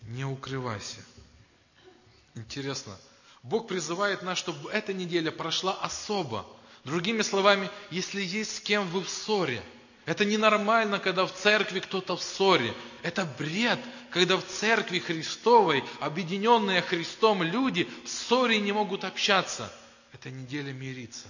[0.04, 1.02] Не укрывайся.
[2.36, 2.98] Интересно.
[3.44, 6.46] Бог призывает нас, чтобы эта неделя прошла особо.
[6.84, 9.64] Другими словами, если есть с кем вы в ссоре–
[10.10, 12.74] это ненормально, когда в церкви кто-то в ссоре.
[13.04, 13.78] Это бред,
[14.10, 19.72] когда в церкви Христовой, объединенные Христом люди, в ссоре не могут общаться.
[20.12, 21.28] Это неделя мириться.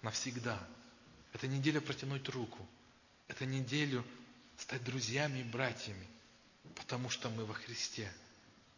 [0.00, 0.66] Навсегда.
[1.34, 2.66] Это неделя протянуть руку.
[3.28, 4.02] Это неделю
[4.56, 6.06] стать друзьями и братьями.
[6.74, 8.10] Потому что мы во Христе.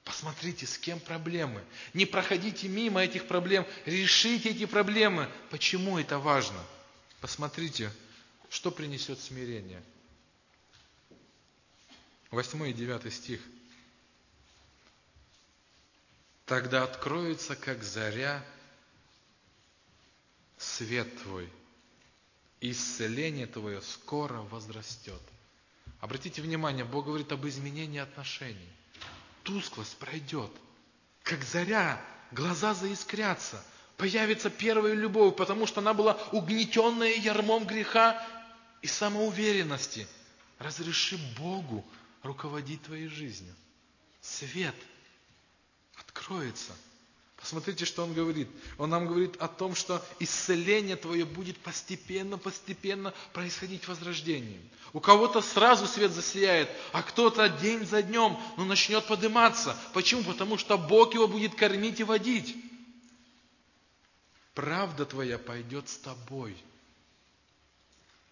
[0.02, 1.62] Посмотрите, с кем проблемы.
[1.94, 3.64] Не проходите мимо этих проблем.
[3.87, 5.31] Решите эти проблемы.
[5.50, 6.59] Почему это важно?
[7.20, 7.92] Посмотрите,
[8.52, 9.82] что принесет смирение?
[12.30, 13.40] 8 и 9 стих.
[16.44, 18.44] Тогда откроется, как заря,
[20.58, 21.48] свет твой,
[22.60, 25.22] исцеление твое скоро возрастет.
[26.00, 28.68] Обратите внимание, Бог говорит об изменении отношений.
[29.44, 30.50] Тусклость пройдет.
[31.22, 33.64] Как заря, глаза заискрятся.
[33.96, 38.22] Появится первая любовь, потому что она была угнетенная ярмом греха
[38.82, 40.06] и самоуверенности.
[40.58, 41.84] Разреши Богу
[42.22, 43.54] руководить твоей жизнью.
[44.20, 44.74] Свет
[45.96, 46.72] откроется.
[47.36, 48.48] Посмотрите, что он говорит.
[48.78, 54.62] Он нам говорит о том, что исцеление твое будет постепенно, постепенно происходить возрождением.
[54.92, 59.76] У кого-то сразу свет засияет, а кто-то день за днем ну, начнет подниматься.
[59.92, 60.22] Почему?
[60.22, 62.54] Потому что Бог его будет кормить и водить.
[64.54, 66.56] Правда твоя пойдет с тобой–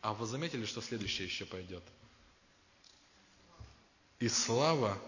[0.01, 1.83] А вы заметили, что следующее еще пойдет?
[4.19, 4.99] И слава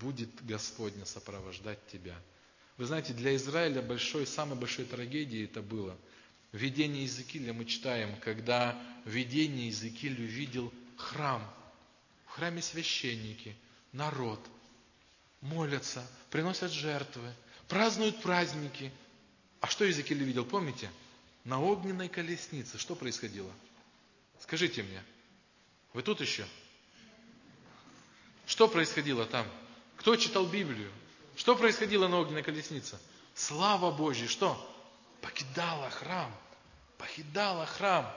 [0.00, 2.14] будет Господня сопровождать тебя.
[2.76, 5.96] Вы знаете, для Израиля большой, самой большой трагедией это было.
[6.52, 11.42] В видении Иезекииля мы читаем, когда в видении Иезекииль увидел храм.
[12.26, 13.54] В храме священники,
[13.92, 14.40] народ,
[15.40, 17.32] молятся, приносят жертвы,
[17.68, 18.92] празднуют праздники.
[19.60, 20.90] А что Иезекииль видел, помните?
[21.44, 23.52] На огненной колеснице что происходило?
[24.42, 25.02] Скажите мне,
[25.92, 26.44] вы тут еще?
[28.46, 29.46] Что происходило там?
[29.96, 30.90] Кто читал Библию?
[31.36, 32.98] Что происходило на огненной колеснице?
[33.34, 34.58] Слава Божья, что?
[35.20, 36.34] Покидала храм.
[36.98, 38.12] Покидала храм.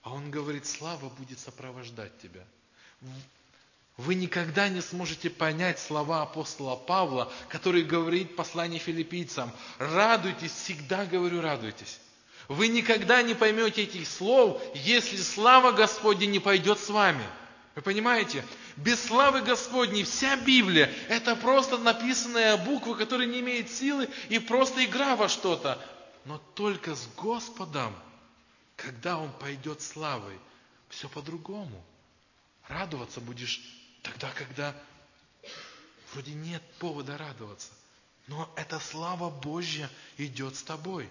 [0.00, 2.44] А он говорит, слава будет сопровождать тебя.
[3.98, 9.52] Вы никогда не сможете понять слова апостола Павла, который говорит в послании филиппийцам.
[9.78, 12.00] Радуйтесь, всегда говорю, радуйтесь.
[12.52, 17.24] Вы никогда не поймете этих слов, если слава Господня не пойдет с вами.
[17.74, 18.44] Вы понимаете?
[18.76, 24.84] Без славы Господней вся Библия– это просто написанная буква, которая не имеет силы и просто
[24.84, 25.82] игра во что-то.
[26.26, 27.94] Но только с Господом,
[28.76, 30.38] когда Он пойдет славой,
[30.90, 31.82] все по-другому.
[32.68, 33.62] Радоваться будешь
[34.02, 34.74] тогда, когда
[36.12, 37.72] вроде нет повода радоваться.
[38.26, 39.88] Но эта слава Божья
[40.18, 41.08] идет с тобой.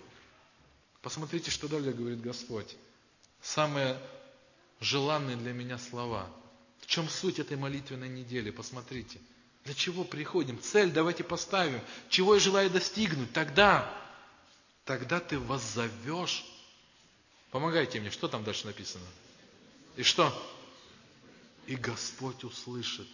[1.01, 2.75] Посмотрите, что далее говорит Господь.
[3.41, 3.99] Самые
[4.79, 6.29] желанные для меня слова–
[6.81, 8.51] в чем суть этой молитвенной недели?
[8.51, 9.19] Посмотрите.
[9.63, 10.59] Для чего приходим?
[10.59, 11.79] Цель давайте поставим.
[12.09, 13.31] Чего я желаю достигнуть?
[13.31, 13.89] Тогда,
[14.85, 16.43] тогда ты воззовешь.
[17.51, 19.05] Помогайте мне, что там дальше написано?
[19.95, 20.33] И что?
[21.67, 23.07] И Господь услышит.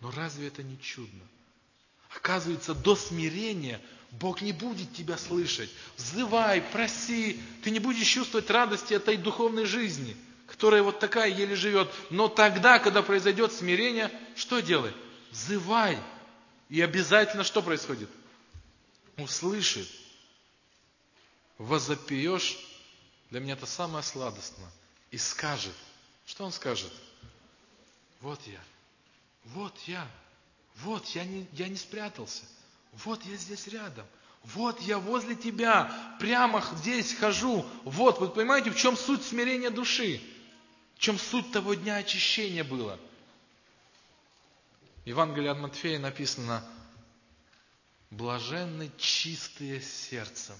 [0.00, 1.26] Но разве это не чудно?
[2.14, 3.80] Оказывается, до смирения
[4.12, 5.70] Бог не будет тебя слышать.
[5.96, 7.40] Взывай, проси.
[7.62, 10.16] Ты не будешь чувствовать радости этой духовной жизни–
[10.48, 11.92] которая вот такая еле живет.
[12.10, 14.94] Но тогда, когда произойдет смирение, что делай?
[15.30, 15.98] Взывай.
[16.70, 18.08] И обязательно что происходит?
[19.18, 19.88] Услышит.
[21.58, 22.58] Возопьешь.
[23.30, 24.70] Для меня это самое сладостное.
[25.10, 25.74] И скажет.
[26.24, 26.92] Что он скажет?
[28.20, 28.60] Вот я.
[29.44, 30.08] Вот я.
[30.76, 32.44] Вот я не, я не спрятался.
[32.92, 34.06] Вот я здесь рядом.
[34.44, 37.66] Вот я возле тебя, прямо здесь хожу.
[37.84, 40.22] Вот, вы понимаете, в чем суть смирения души?
[40.94, 42.98] В чем суть того дня очищения было?
[45.04, 46.64] В Евангелии от Матфея написано,
[48.10, 50.56] блаженны чистые сердцем.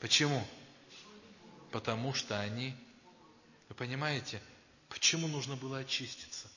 [0.00, 0.46] Почему?
[1.70, 2.74] Потому что они,
[3.68, 4.40] вы понимаете,
[4.88, 6.48] почему нужно было очиститься?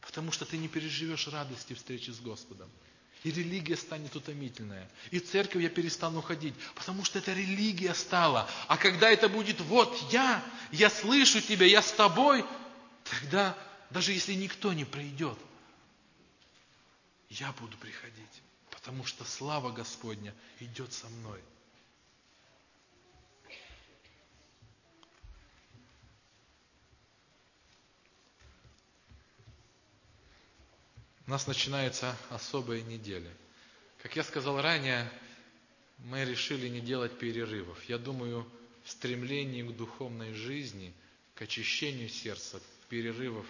[0.00, 2.70] Потому что ты не переживешь радости встречи с Господом.
[3.22, 4.88] И религия станет утомительная.
[5.10, 8.48] И церковь я перестану ходить, потому что это религия стала.
[8.66, 12.44] А когда это будет вот я, я слышу тебя, я с тобой,
[13.04, 13.56] тогда
[13.90, 15.38] даже если никто не придет,
[17.28, 21.40] я буду приходить, потому что слава Господня идет со мной.
[31.30, 33.30] У нас начинается особая неделя.
[34.02, 35.08] Как я сказал ранее,
[35.98, 37.80] мы решили не делать перерывов.
[37.84, 38.50] Я думаю,
[38.82, 40.92] в стремлении к духовной жизни,
[41.36, 43.46] к очищению сердца, перерывов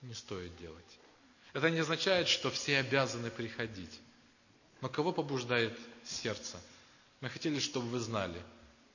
[0.00, 0.98] не стоит делать.
[1.52, 4.00] Это не означает, что все обязаны приходить.
[4.80, 6.58] Но кого побуждает сердце?
[7.20, 8.40] Мы хотели, чтобы вы знали,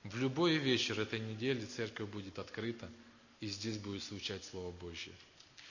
[0.03, 2.89] в любой вечер этой недели церковь будет открыта,
[3.41, 5.13] и здесь будет звучать Слово Божье.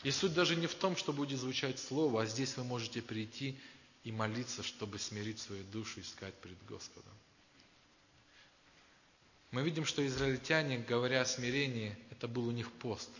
[0.03, 3.59] И суть даже не в том, что будет звучать Слово, а здесь вы можете прийти
[4.05, 7.13] и молиться, чтобы смирить свою душу, искать пред Господом.
[9.51, 13.11] Мы видим, что израильтяне, говоря о смирении, это был у них пост.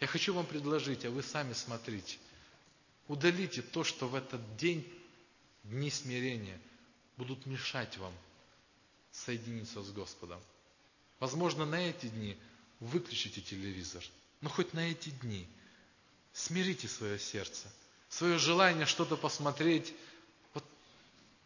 [0.00, 2.18] Я хочу вам предложить, а вы сами смотрите.
[3.08, 4.86] Удалите то, что в этот день,
[5.62, 6.60] дни смирения,
[7.16, 8.12] будут мешать вам
[9.12, 10.40] соединиться с Господом.
[11.20, 12.36] Возможно, на эти дни
[12.80, 14.04] выключите телевизор,
[14.42, 15.48] но хоть на эти дни–
[16.36, 17.66] Смирите свое сердце,
[18.10, 19.94] свое желание что-то посмотреть.
[20.52, 20.62] Вот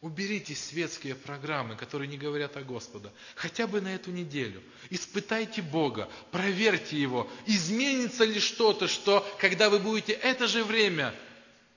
[0.01, 3.13] уберите светские программы, которые не говорят о Господе.
[3.37, 4.61] Хотя бы на эту неделю.
[4.91, 7.31] Испытайте Бога, проверьте Его.
[7.47, 11.15] Изменится ли что-то, что когда вы будете это же время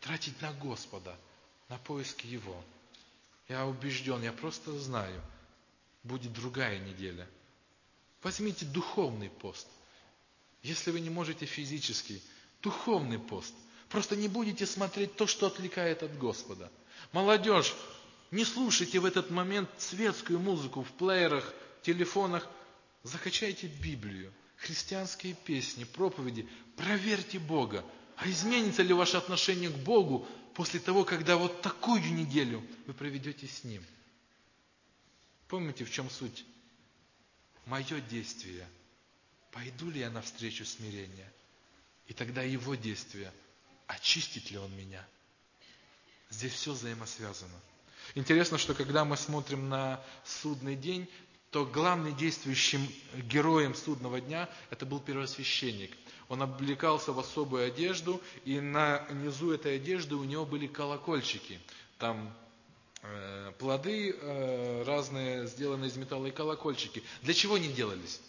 [0.02, 1.16] тратить на Господа,
[1.70, 2.66] на поиски Его.
[3.48, 5.22] Я убежден, я просто знаю,
[6.02, 7.30] будет другая неделя.
[8.24, 9.68] Возьмите духовный пост.
[10.64, 12.20] Если вы не можете физически,
[12.64, 13.54] Духовный пост.
[13.90, 16.72] Просто не будете смотреть то, что отвлекает от Господа.
[17.12, 17.76] Молодежь,
[18.32, 21.54] не слушайте в этот момент светскую музыку в плеерах,
[21.84, 22.48] телефонах.
[23.04, 26.48] закачайте Библию, христианские песни, проповеди,
[26.78, 27.84] проверьте Бога.
[28.16, 33.46] А изменится ли ваше отношение к Богу после того, когда вот такую неделю вы проведете
[33.46, 33.84] с Ним?
[35.50, 36.46] Помните, в чем суть?
[37.66, 38.68] Мое действие.
[39.52, 41.32] Пойду ли я навстречу смирения?
[42.08, 43.32] И тогда Его действие.
[43.88, 45.06] Очистит ли Он меня?
[46.30, 47.60] Здесь все взаимосвязано.
[48.16, 51.08] Интересно, что когда мы смотрим на судный день,
[51.52, 55.96] то главным действующим героем судного дня это был первосвященник.
[56.28, 61.60] Он облекался в особую одежду, и на низу этой одежды у него были колокольчики.
[62.00, 62.34] Там
[63.04, 67.04] э, плоды э, разные, сделанные из металла, и колокольчики.
[67.22, 68.20] Для чего они делались?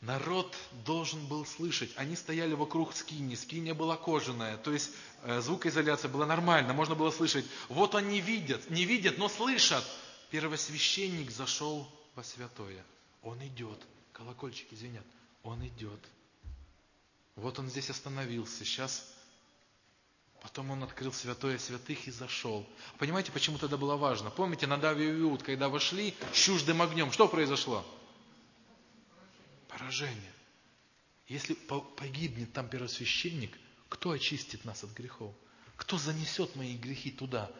[0.00, 1.90] Народ должен был слышать.
[1.96, 3.34] Они стояли вокруг скини.
[3.34, 4.56] Скиния была кожаная.
[4.56, 4.92] То есть
[5.22, 6.72] э, звукоизоляция была нормальная.
[6.72, 7.44] Можно было слышать.
[7.68, 8.70] Вот они видят.
[8.70, 9.84] Не видят, но слышат.
[10.30, 12.82] Первосвященник зашел во святое.
[13.22, 13.78] Он идет.
[14.14, 15.04] Колокольчики звенят.
[15.42, 16.00] Он идет.
[17.36, 18.64] Вот он здесь остановился.
[18.64, 19.04] Сейчас
[20.42, 22.66] Потом он открыл святое святых и зашел.
[22.98, 24.30] Понимаете, почему тогда было важно?
[24.30, 27.84] Помните, на Даве и Иуд, когда вошли с чуждым огнем, что произошло?
[29.80, 30.32] Поражение.
[31.26, 33.56] Если погибнет там первосвященник,
[33.88, 35.34] кто очистит нас от грехов?
[35.76, 37.50] Кто занесет мои грехи туда?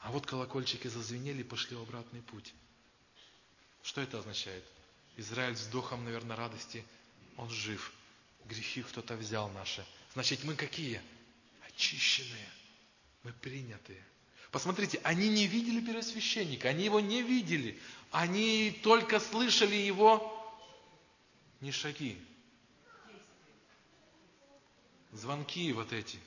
[0.00, 2.52] А вот колокольчики зазвенели и пошли в обратный путь.
[3.82, 4.62] Что это означает?
[5.16, 6.84] Израиль с духом, наверное, радости,
[7.38, 7.90] он жив.
[8.44, 9.82] Грехи кто-то взял наши.
[10.12, 11.00] Значит, мы какие?
[11.66, 12.48] Очищенные.
[13.22, 14.04] Мы принятые.
[14.50, 17.80] Посмотрите, они не видели первосвященника, они его не видели.
[18.10, 20.33] Они только слышали его
[21.64, 22.18] не шаги.
[25.12, 26.18] Звонки вот эти.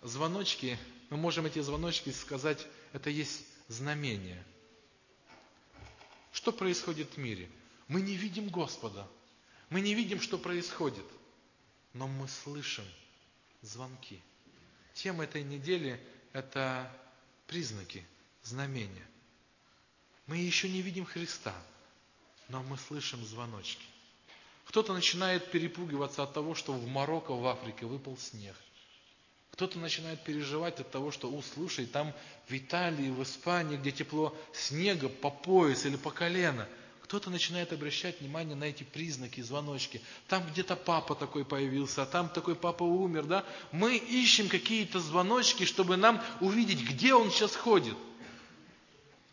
[0.00, 0.78] Звоночки,
[1.10, 4.42] мы можем эти звоночки сказать, это есть знамение.
[6.32, 7.50] Что происходит в мире?
[7.88, 9.06] Мы не видим Господа.
[9.68, 11.04] Мы не видим, что происходит.
[11.92, 12.86] Но мы слышим
[13.60, 14.22] звонки.
[14.94, 16.02] Тема этой недели–
[16.32, 16.90] это
[17.46, 18.06] признаки,
[18.42, 19.06] знамения.
[20.26, 21.54] Мы еще не видим Христа–
[22.50, 23.84] но мы слышим звоночки.
[24.66, 28.54] Кто-то начинает перепугиваться от того, что в Марокко, в Африке выпал снег.
[29.52, 32.14] Кто-то начинает переживать от того, что, у, слушай, там
[32.48, 36.68] в Италии, в Испании, где тепло снега по пояс или по колено.
[37.02, 40.00] Кто-то начинает обращать внимание на эти признаки, звоночки.
[40.28, 43.44] Там где-то папа такой появился, а там такой папа умер, да?
[43.72, 47.96] Мы ищем какие-то звоночки, чтобы нам увидеть, где он сейчас ходит.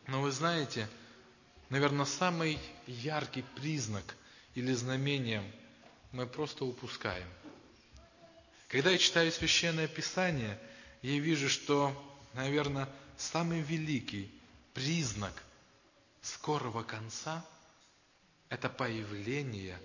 [0.07, 0.89] Но вы знаете,
[1.69, 4.15] наверное, самый яркий признак
[4.55, 5.43] или знамением
[6.11, 7.27] мы просто упускаем.
[8.67, 10.59] Когда я читаю Священное Писание,
[11.01, 11.93] я вижу, что,
[12.33, 14.31] наверное, самый великий
[14.73, 15.33] признак
[16.21, 17.45] скорого конца–
[18.49, 19.79] это появление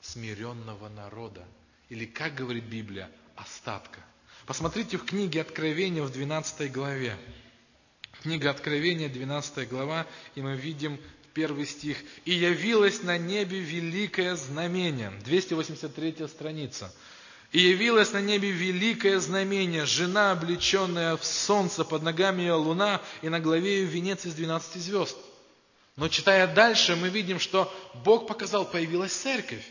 [0.00, 1.44] смиренного народа.
[1.88, 4.00] Или, как говорит Библия, остатка.
[4.46, 7.16] Посмотрите в книге Откровения в 12 главе.
[8.22, 11.00] Книга Откровения, 12 глава, и мы видим
[11.34, 11.98] первый стих.
[12.24, 15.12] «И явилось на небе великое знамение».
[15.24, 16.94] 283 страница.
[17.52, 23.28] «И явилось на небе великое знамение, жена, облеченная в солнце, под ногами ее луна, и
[23.28, 25.16] на главе ее венец из двенадцати звезд».
[25.96, 27.72] Но читая дальше, мы видим, что
[28.04, 29.64] Бог показал, появилась церковь.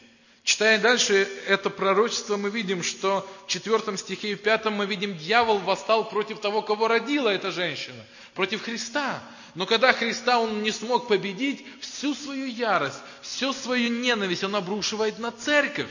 [0.43, 5.17] Читая дальше это пророчество, мы видим, что в четвертом стихе и в пятом мы видим,
[5.17, 9.23] дьявол восстал против того, кого родила эта женщина, против Христа.
[9.55, 15.17] Но когда Христа он не смог победить, всю свою ярость, всю свою ненависть он обрушивает
[15.17, 15.89] на церковь.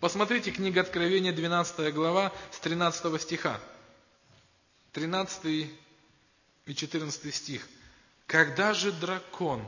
[0.00, 3.60] Посмотрите книга Откровения, 12 глава, с 13 стиха.
[4.92, 5.70] 13
[6.64, 7.68] и 14 стих.
[8.26, 9.62] Когда же дракон,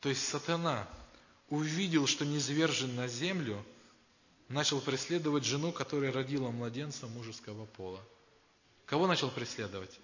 [0.00, 0.86] то есть сатана,
[1.50, 3.64] увидел, что низвержен на землю,
[4.48, 8.00] начал преследовать жену, которая родила младенца мужеского пола.
[8.86, 9.98] Кого начал преследовать?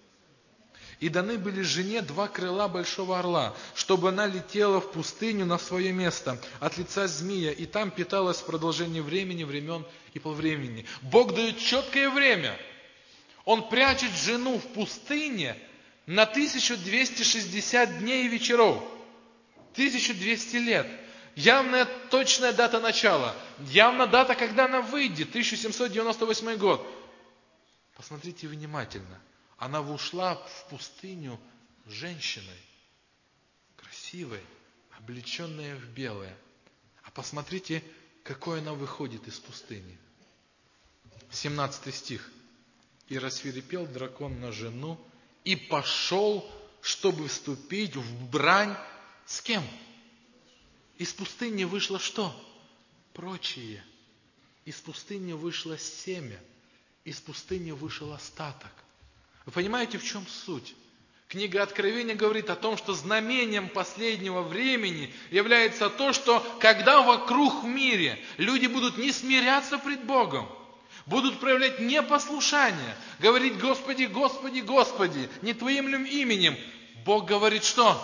[0.99, 5.91] И даны были жене два крыла большого орла, чтобы она летела в пустыню на свое
[5.91, 10.85] место от лица змея, и там питалась в продолжении времени, времен и полвремени.
[11.01, 12.57] Бог дает четкое время.
[13.43, 15.57] Он прячет жену в пустыне
[16.05, 18.81] на 1260 дней и вечеров.
[19.73, 20.87] 1200 лет.
[21.35, 23.35] Явная точная дата начала.
[23.59, 25.29] Явная дата, когда она выйдет.
[25.29, 26.85] 1798 год.
[27.95, 29.21] Посмотрите внимательно.
[29.57, 31.39] Она ушла в пустыню
[31.87, 32.61] женщиной,
[33.75, 34.41] красивой,
[34.97, 36.35] облеченная в белое.
[37.03, 37.83] А посмотрите,
[38.23, 39.97] какой она выходит из пустыни.
[41.31, 42.31] 17 стих.
[43.07, 44.99] «И рассверепел дракон на жену,
[45.43, 46.49] и пошел,
[46.81, 48.75] чтобы вступить в брань
[49.27, 49.63] С кем?
[50.97, 52.33] Из пустыни вышло что?
[53.13, 53.83] Прочие.
[54.65, 56.39] Из пустыни вышло семя.
[57.03, 58.71] Из пустыни вышел остаток.
[59.45, 60.73] Вы понимаете, в чем суть?
[61.27, 67.67] Книга Откровения говорит о том, что знамением последнего времени является то, что когда вокруг в
[67.67, 70.47] мире люди будут не смиряться пред Богом,
[71.07, 76.55] будут проявлять непослушание, говорить Господи, Господи, Господи, не Твоим ли именем,
[77.05, 77.99] Бог говорит что?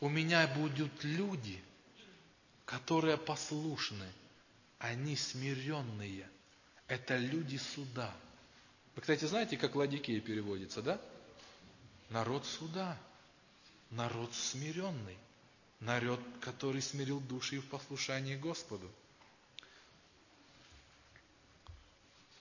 [0.00, 1.60] У меня будут люди,
[2.66, 4.06] которые послушны,
[4.78, 6.28] они смиренные.
[6.88, 8.14] Это люди суда.
[8.94, 11.00] Вы, кстати, знаете, как Ладикея переводится, да?
[12.10, 12.98] Народ суда,
[13.90, 15.16] народ смиренный,
[15.80, 18.90] народ, который смирил души в послушании Господу.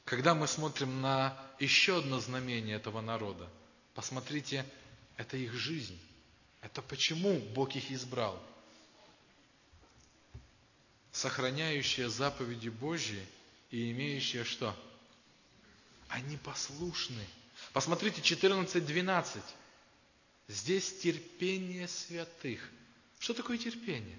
[0.05, 3.49] Когда мы смотрим на еще одно знамение этого народа,
[3.95, 4.65] посмотрите,
[5.17, 5.99] это их жизнь.
[6.61, 8.39] Это почему Бог их избрал.
[11.15, 13.25] Сохраняющие заповеди Божьи
[13.71, 14.75] и имеющие что?
[16.09, 17.25] Они послушны.
[17.71, 19.41] Посмотрите 14.12.
[20.49, 22.69] Здесь терпение святых.
[23.17, 24.17] Что такое терпение?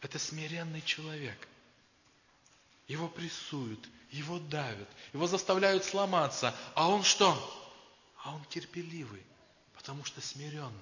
[0.00, 1.38] Это смиренный человек.
[2.88, 6.52] Его прессуют, его давят, его заставляют сломаться.
[6.74, 7.32] А он что?
[8.24, 9.22] А он терпеливый,
[9.76, 10.72] потому что смиренный.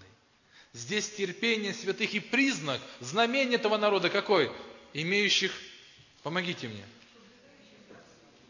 [0.73, 4.51] Здесь терпение святых и признак, знамение этого народа какой?
[4.95, 5.53] Имеющих,
[6.23, 6.87] помогите мне,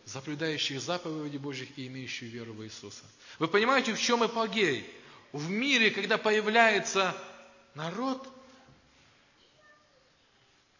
[0.05, 3.05] соблюдающих заповеди Божьих и имеющих веру в Иисуса.
[3.39, 4.89] Вы понимаете, в чем эпогей?
[5.33, 7.17] В мире, когда появляется
[7.75, 8.29] народ,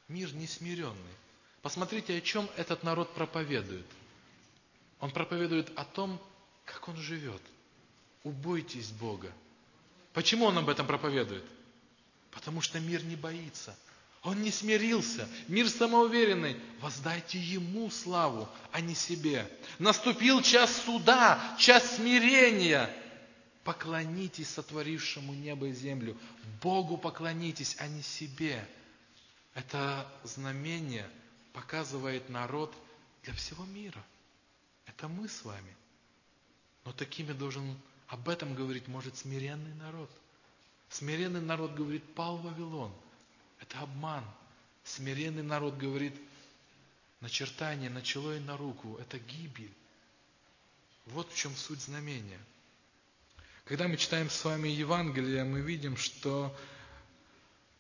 [0.09, 1.15] мир несмиренный.
[1.63, 3.87] Посмотрите, о чем этот народ проповедует.
[5.01, 6.21] Он проповедует о том,
[6.67, 7.41] как он живет.
[8.23, 9.33] Убойтесь Бога.
[10.13, 11.45] Почему он об этом проповедует?
[12.33, 13.75] Потому что мир не боится.
[14.25, 15.29] Он не смирился.
[15.49, 16.57] Мир самоуверенный.
[16.81, 19.47] Воздайте Ему славу, а не себе.
[19.79, 22.91] Наступил час суда, час смирения.
[23.65, 26.17] Поклонитесь сотворившему небо и землю.
[26.63, 28.67] Богу поклонитесь, а не себе.
[29.53, 31.09] Это знамение
[31.53, 32.75] показывает народ
[33.25, 34.03] для всего мира.
[34.87, 35.77] Это мы с вами.
[36.87, 40.11] Но такими должен об этом говорить может смиренный народ.
[40.89, 42.91] Смиренный народ говорит, пал Вавилон–
[43.65, 44.25] это обман.
[44.85, 46.15] Смиренный народ говорит,
[47.21, 48.97] начертание начало и на руку.
[48.99, 49.73] Это гибель.
[51.07, 52.41] Вот в чем суть знамения.
[53.65, 56.55] Когда мы читаем с вами Евангелие, мы видим, что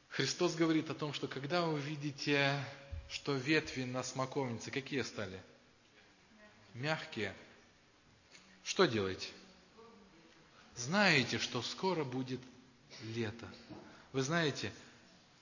[0.08, 2.58] Христос говорит о том, что когда вы видите,
[3.10, 5.40] что ветви на смоковнице какие стали?
[6.72, 7.34] Мягкие.
[8.62, 9.28] Что делаете?
[10.76, 12.40] Знаете, что скоро будет
[13.02, 13.46] лето.
[14.12, 14.72] Вы знаете,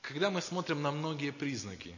[0.03, 1.97] когда мы смотрим на многие признаки,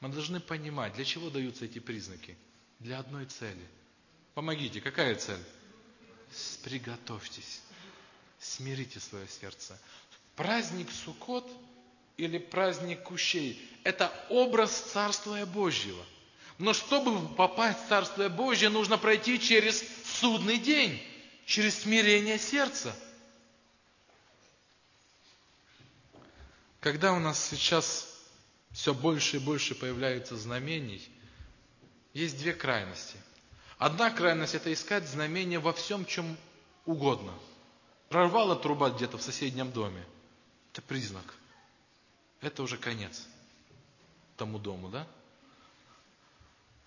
[0.00, 2.36] мы должны понимать, для чего даются эти признаки.
[2.78, 3.66] Для одной цели.
[4.34, 5.42] Помогите, какая цель?
[6.62, 7.62] Приготовьтесь.
[8.38, 9.80] Смирите свое сердце.
[10.36, 11.50] Праздник Суккот
[12.18, 16.04] или праздник Кущей– это образ Царствия Божьего.
[16.58, 21.02] Но чтобы попасть в Царствие Божье, нужно пройти через судный день,
[21.46, 22.94] через смирение сердца–
[26.86, 28.06] Когда у нас сейчас
[28.70, 31.02] все больше и больше появляется знамений,
[32.14, 33.16] есть две крайности.
[33.76, 36.36] Одна крайность– это искать знамения во всем, чем
[36.84, 37.34] угодно.
[38.08, 40.06] Прорвала труба где-то в соседнем доме.
[40.72, 41.34] Это признак.
[42.40, 43.26] Это уже конец
[44.36, 45.08] тому дому, да?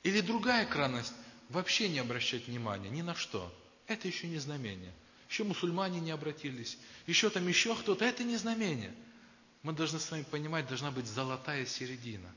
[0.04, 1.14] Или другая крайность–
[1.50, 3.54] вообще не обращать внимания ни на что.
[3.86, 4.94] Это еще не знамение.
[5.30, 6.78] Еще мусульмане не обратились.
[7.06, 8.06] Еще там еще кто-то.
[8.06, 8.96] Это не знамение–
[9.64, 12.30] мы должны с вами понимать, должна быть золотая середина.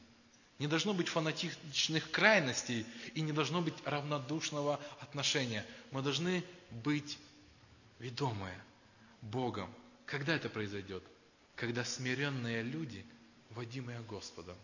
[0.59, 5.65] Не должно быть фанатичных крайностей и не должно быть равнодушного отношения.
[5.91, 7.19] Мы должны быть
[7.99, 8.57] ведомые
[9.23, 9.73] Богом.
[10.07, 11.03] Когда это произойдет?
[11.57, 13.05] Когда смиренные люди,
[13.51, 14.57] водимые Господом.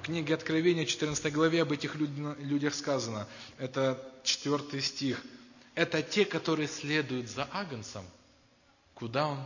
[0.00, 3.26] В книге Откровения, 14 главе, об этих людях сказано.
[3.58, 5.24] Это 4 стих.
[5.74, 8.04] Это те, которые следуют за Агнцем,
[8.94, 9.38] куда он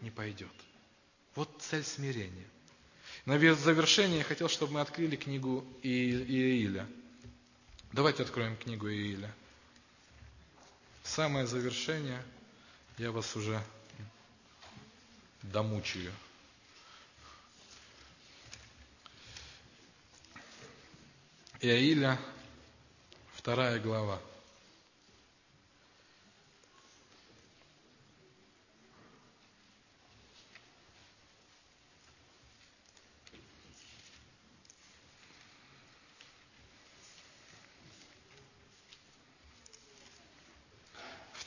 [0.00, 0.52] не пойдет.
[1.34, 2.46] Вот цель смирения.
[3.24, 6.86] На завершение я хотел, чтобы мы открыли книгу Иеиля.
[7.92, 9.32] Давайте откроем книгу Иеиля.
[11.04, 12.22] Самое завершение,
[12.98, 13.62] я вас уже
[15.42, 16.12] домучаю.
[21.60, 22.18] Иаиля,
[23.36, 24.20] вторая глава.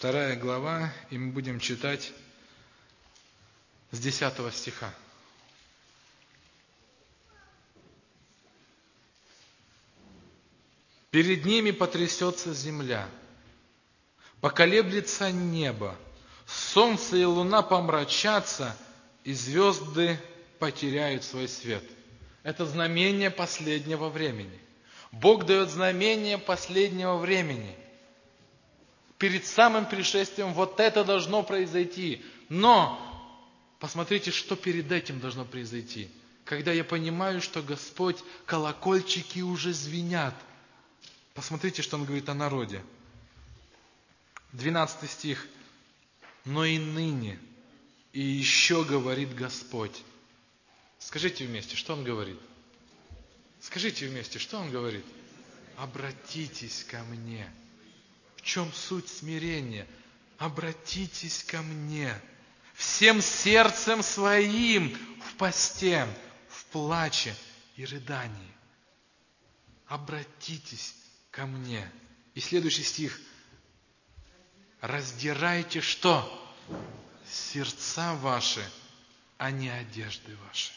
[0.05, 2.13] Вторая глава, и мы будем читать
[3.89, 4.93] с 10 стиха.
[11.09, 13.09] Перед ними потрясется земля,
[14.41, 15.95] поколеблется небо,
[16.45, 18.77] солнце и луна помрачатся,
[19.23, 20.19] и звезды
[20.59, 21.83] потеряют свой свет.
[22.43, 24.59] Это знамение последнего времени.
[25.11, 27.75] Бог дает знамение последнего времени.
[29.17, 32.23] Перед самым пришествием вот это должно произойти.
[32.49, 32.99] Но
[33.79, 36.09] посмотрите, что перед этим должно произойти.
[36.43, 40.35] Когда я понимаю, что Господь, колокольчики уже звенят.
[41.33, 42.83] Посмотрите, что Он говорит о народе.
[44.53, 45.47] 12 стих.
[46.43, 47.39] Но и ныне,
[48.13, 50.03] и еще говорит Господь.
[50.99, 52.37] Скажите вместе, что Он говорит?
[53.59, 55.03] Скажите вместе, что Он говорит?
[55.77, 57.51] Обратитесь ко мне.
[58.45, 59.87] Чем суть смирения?
[60.37, 62.13] Обратитесь ко мне.
[62.75, 66.07] Всем сердцем своим в посте,
[66.47, 67.35] в плаче
[67.75, 68.53] и рыдании.
[69.87, 70.93] Обратитесь
[71.31, 71.91] ко мне.
[72.35, 73.19] И следующий стих.
[74.79, 76.23] Раздирайте что?
[77.27, 78.63] Сердца ваши,
[79.39, 80.71] а не одежды ваши.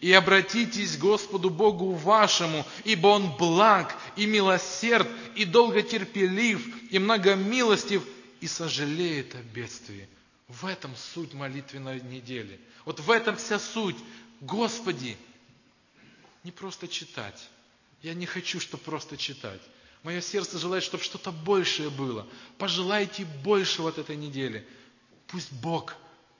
[0.00, 8.02] И обратитесь к Господу Богу вашему, ибо Он благ и милосерд, и долготерпелив, и многомилостив,
[8.40, 10.08] и сожалеет о бедствии.
[10.48, 12.60] В этом суть молитвенной недели.
[12.84, 13.96] Вот в этом вся суть.
[14.40, 15.16] Господи,
[16.44, 17.48] не просто читать.
[18.02, 19.60] Я не хочу, чтобы просто читать.
[20.02, 22.26] Мое сердце желает, чтобы что-то большее было.
[22.58, 24.66] Пожелайте большего от этой недели.
[25.26, 25.96] Пусть Бог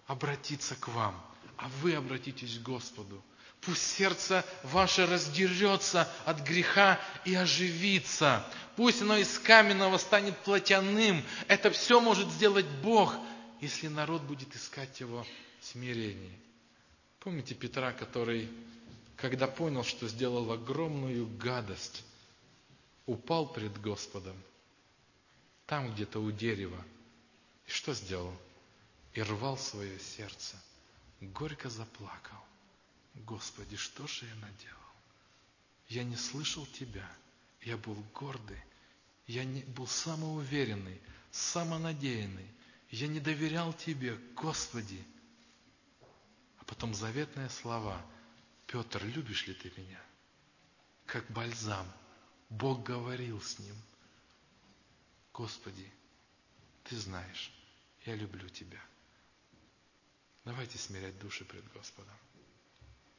[0.06, 1.20] обратится к вам,
[1.56, 3.22] а вы обратитесь к Господу.
[3.60, 8.44] Пусть сердце ваше раздерется от греха и оживится.
[8.76, 11.22] Пусть оно из каменного станет плотяным.
[11.48, 13.14] Это все может сделать Бог,
[13.60, 15.26] если народ будет искать его
[15.60, 16.38] в смирении.
[17.20, 18.48] Помните Петра, который,
[19.16, 22.04] когда понял, что сделал огромную гадость,
[23.06, 24.36] упал пред Господом,
[25.66, 26.80] там где-то у дерева.
[27.66, 28.34] И что сделал?
[29.14, 30.56] И рвал свое сердце.
[31.20, 32.38] Горько заплакал.
[33.24, 34.76] Господи, что же я наделал?
[35.88, 37.08] Я не слышал Тебя.
[37.62, 38.60] Я был гордый.
[39.26, 41.00] Я не, был самоуверенный,
[41.32, 42.48] самонадеянный.
[42.90, 45.04] Я не доверял Тебе, Господи.
[46.58, 48.04] А потом заветные слова.
[48.66, 50.00] Петр, любишь ли ты меня?
[51.06, 51.90] Как бальзам–
[52.48, 53.76] Бог говорил с ним.
[55.32, 55.92] Господи,
[56.84, 57.52] Ты знаешь,
[58.04, 58.80] я люблю Тебя.
[60.44, 62.16] Давайте смирять души пред Господом.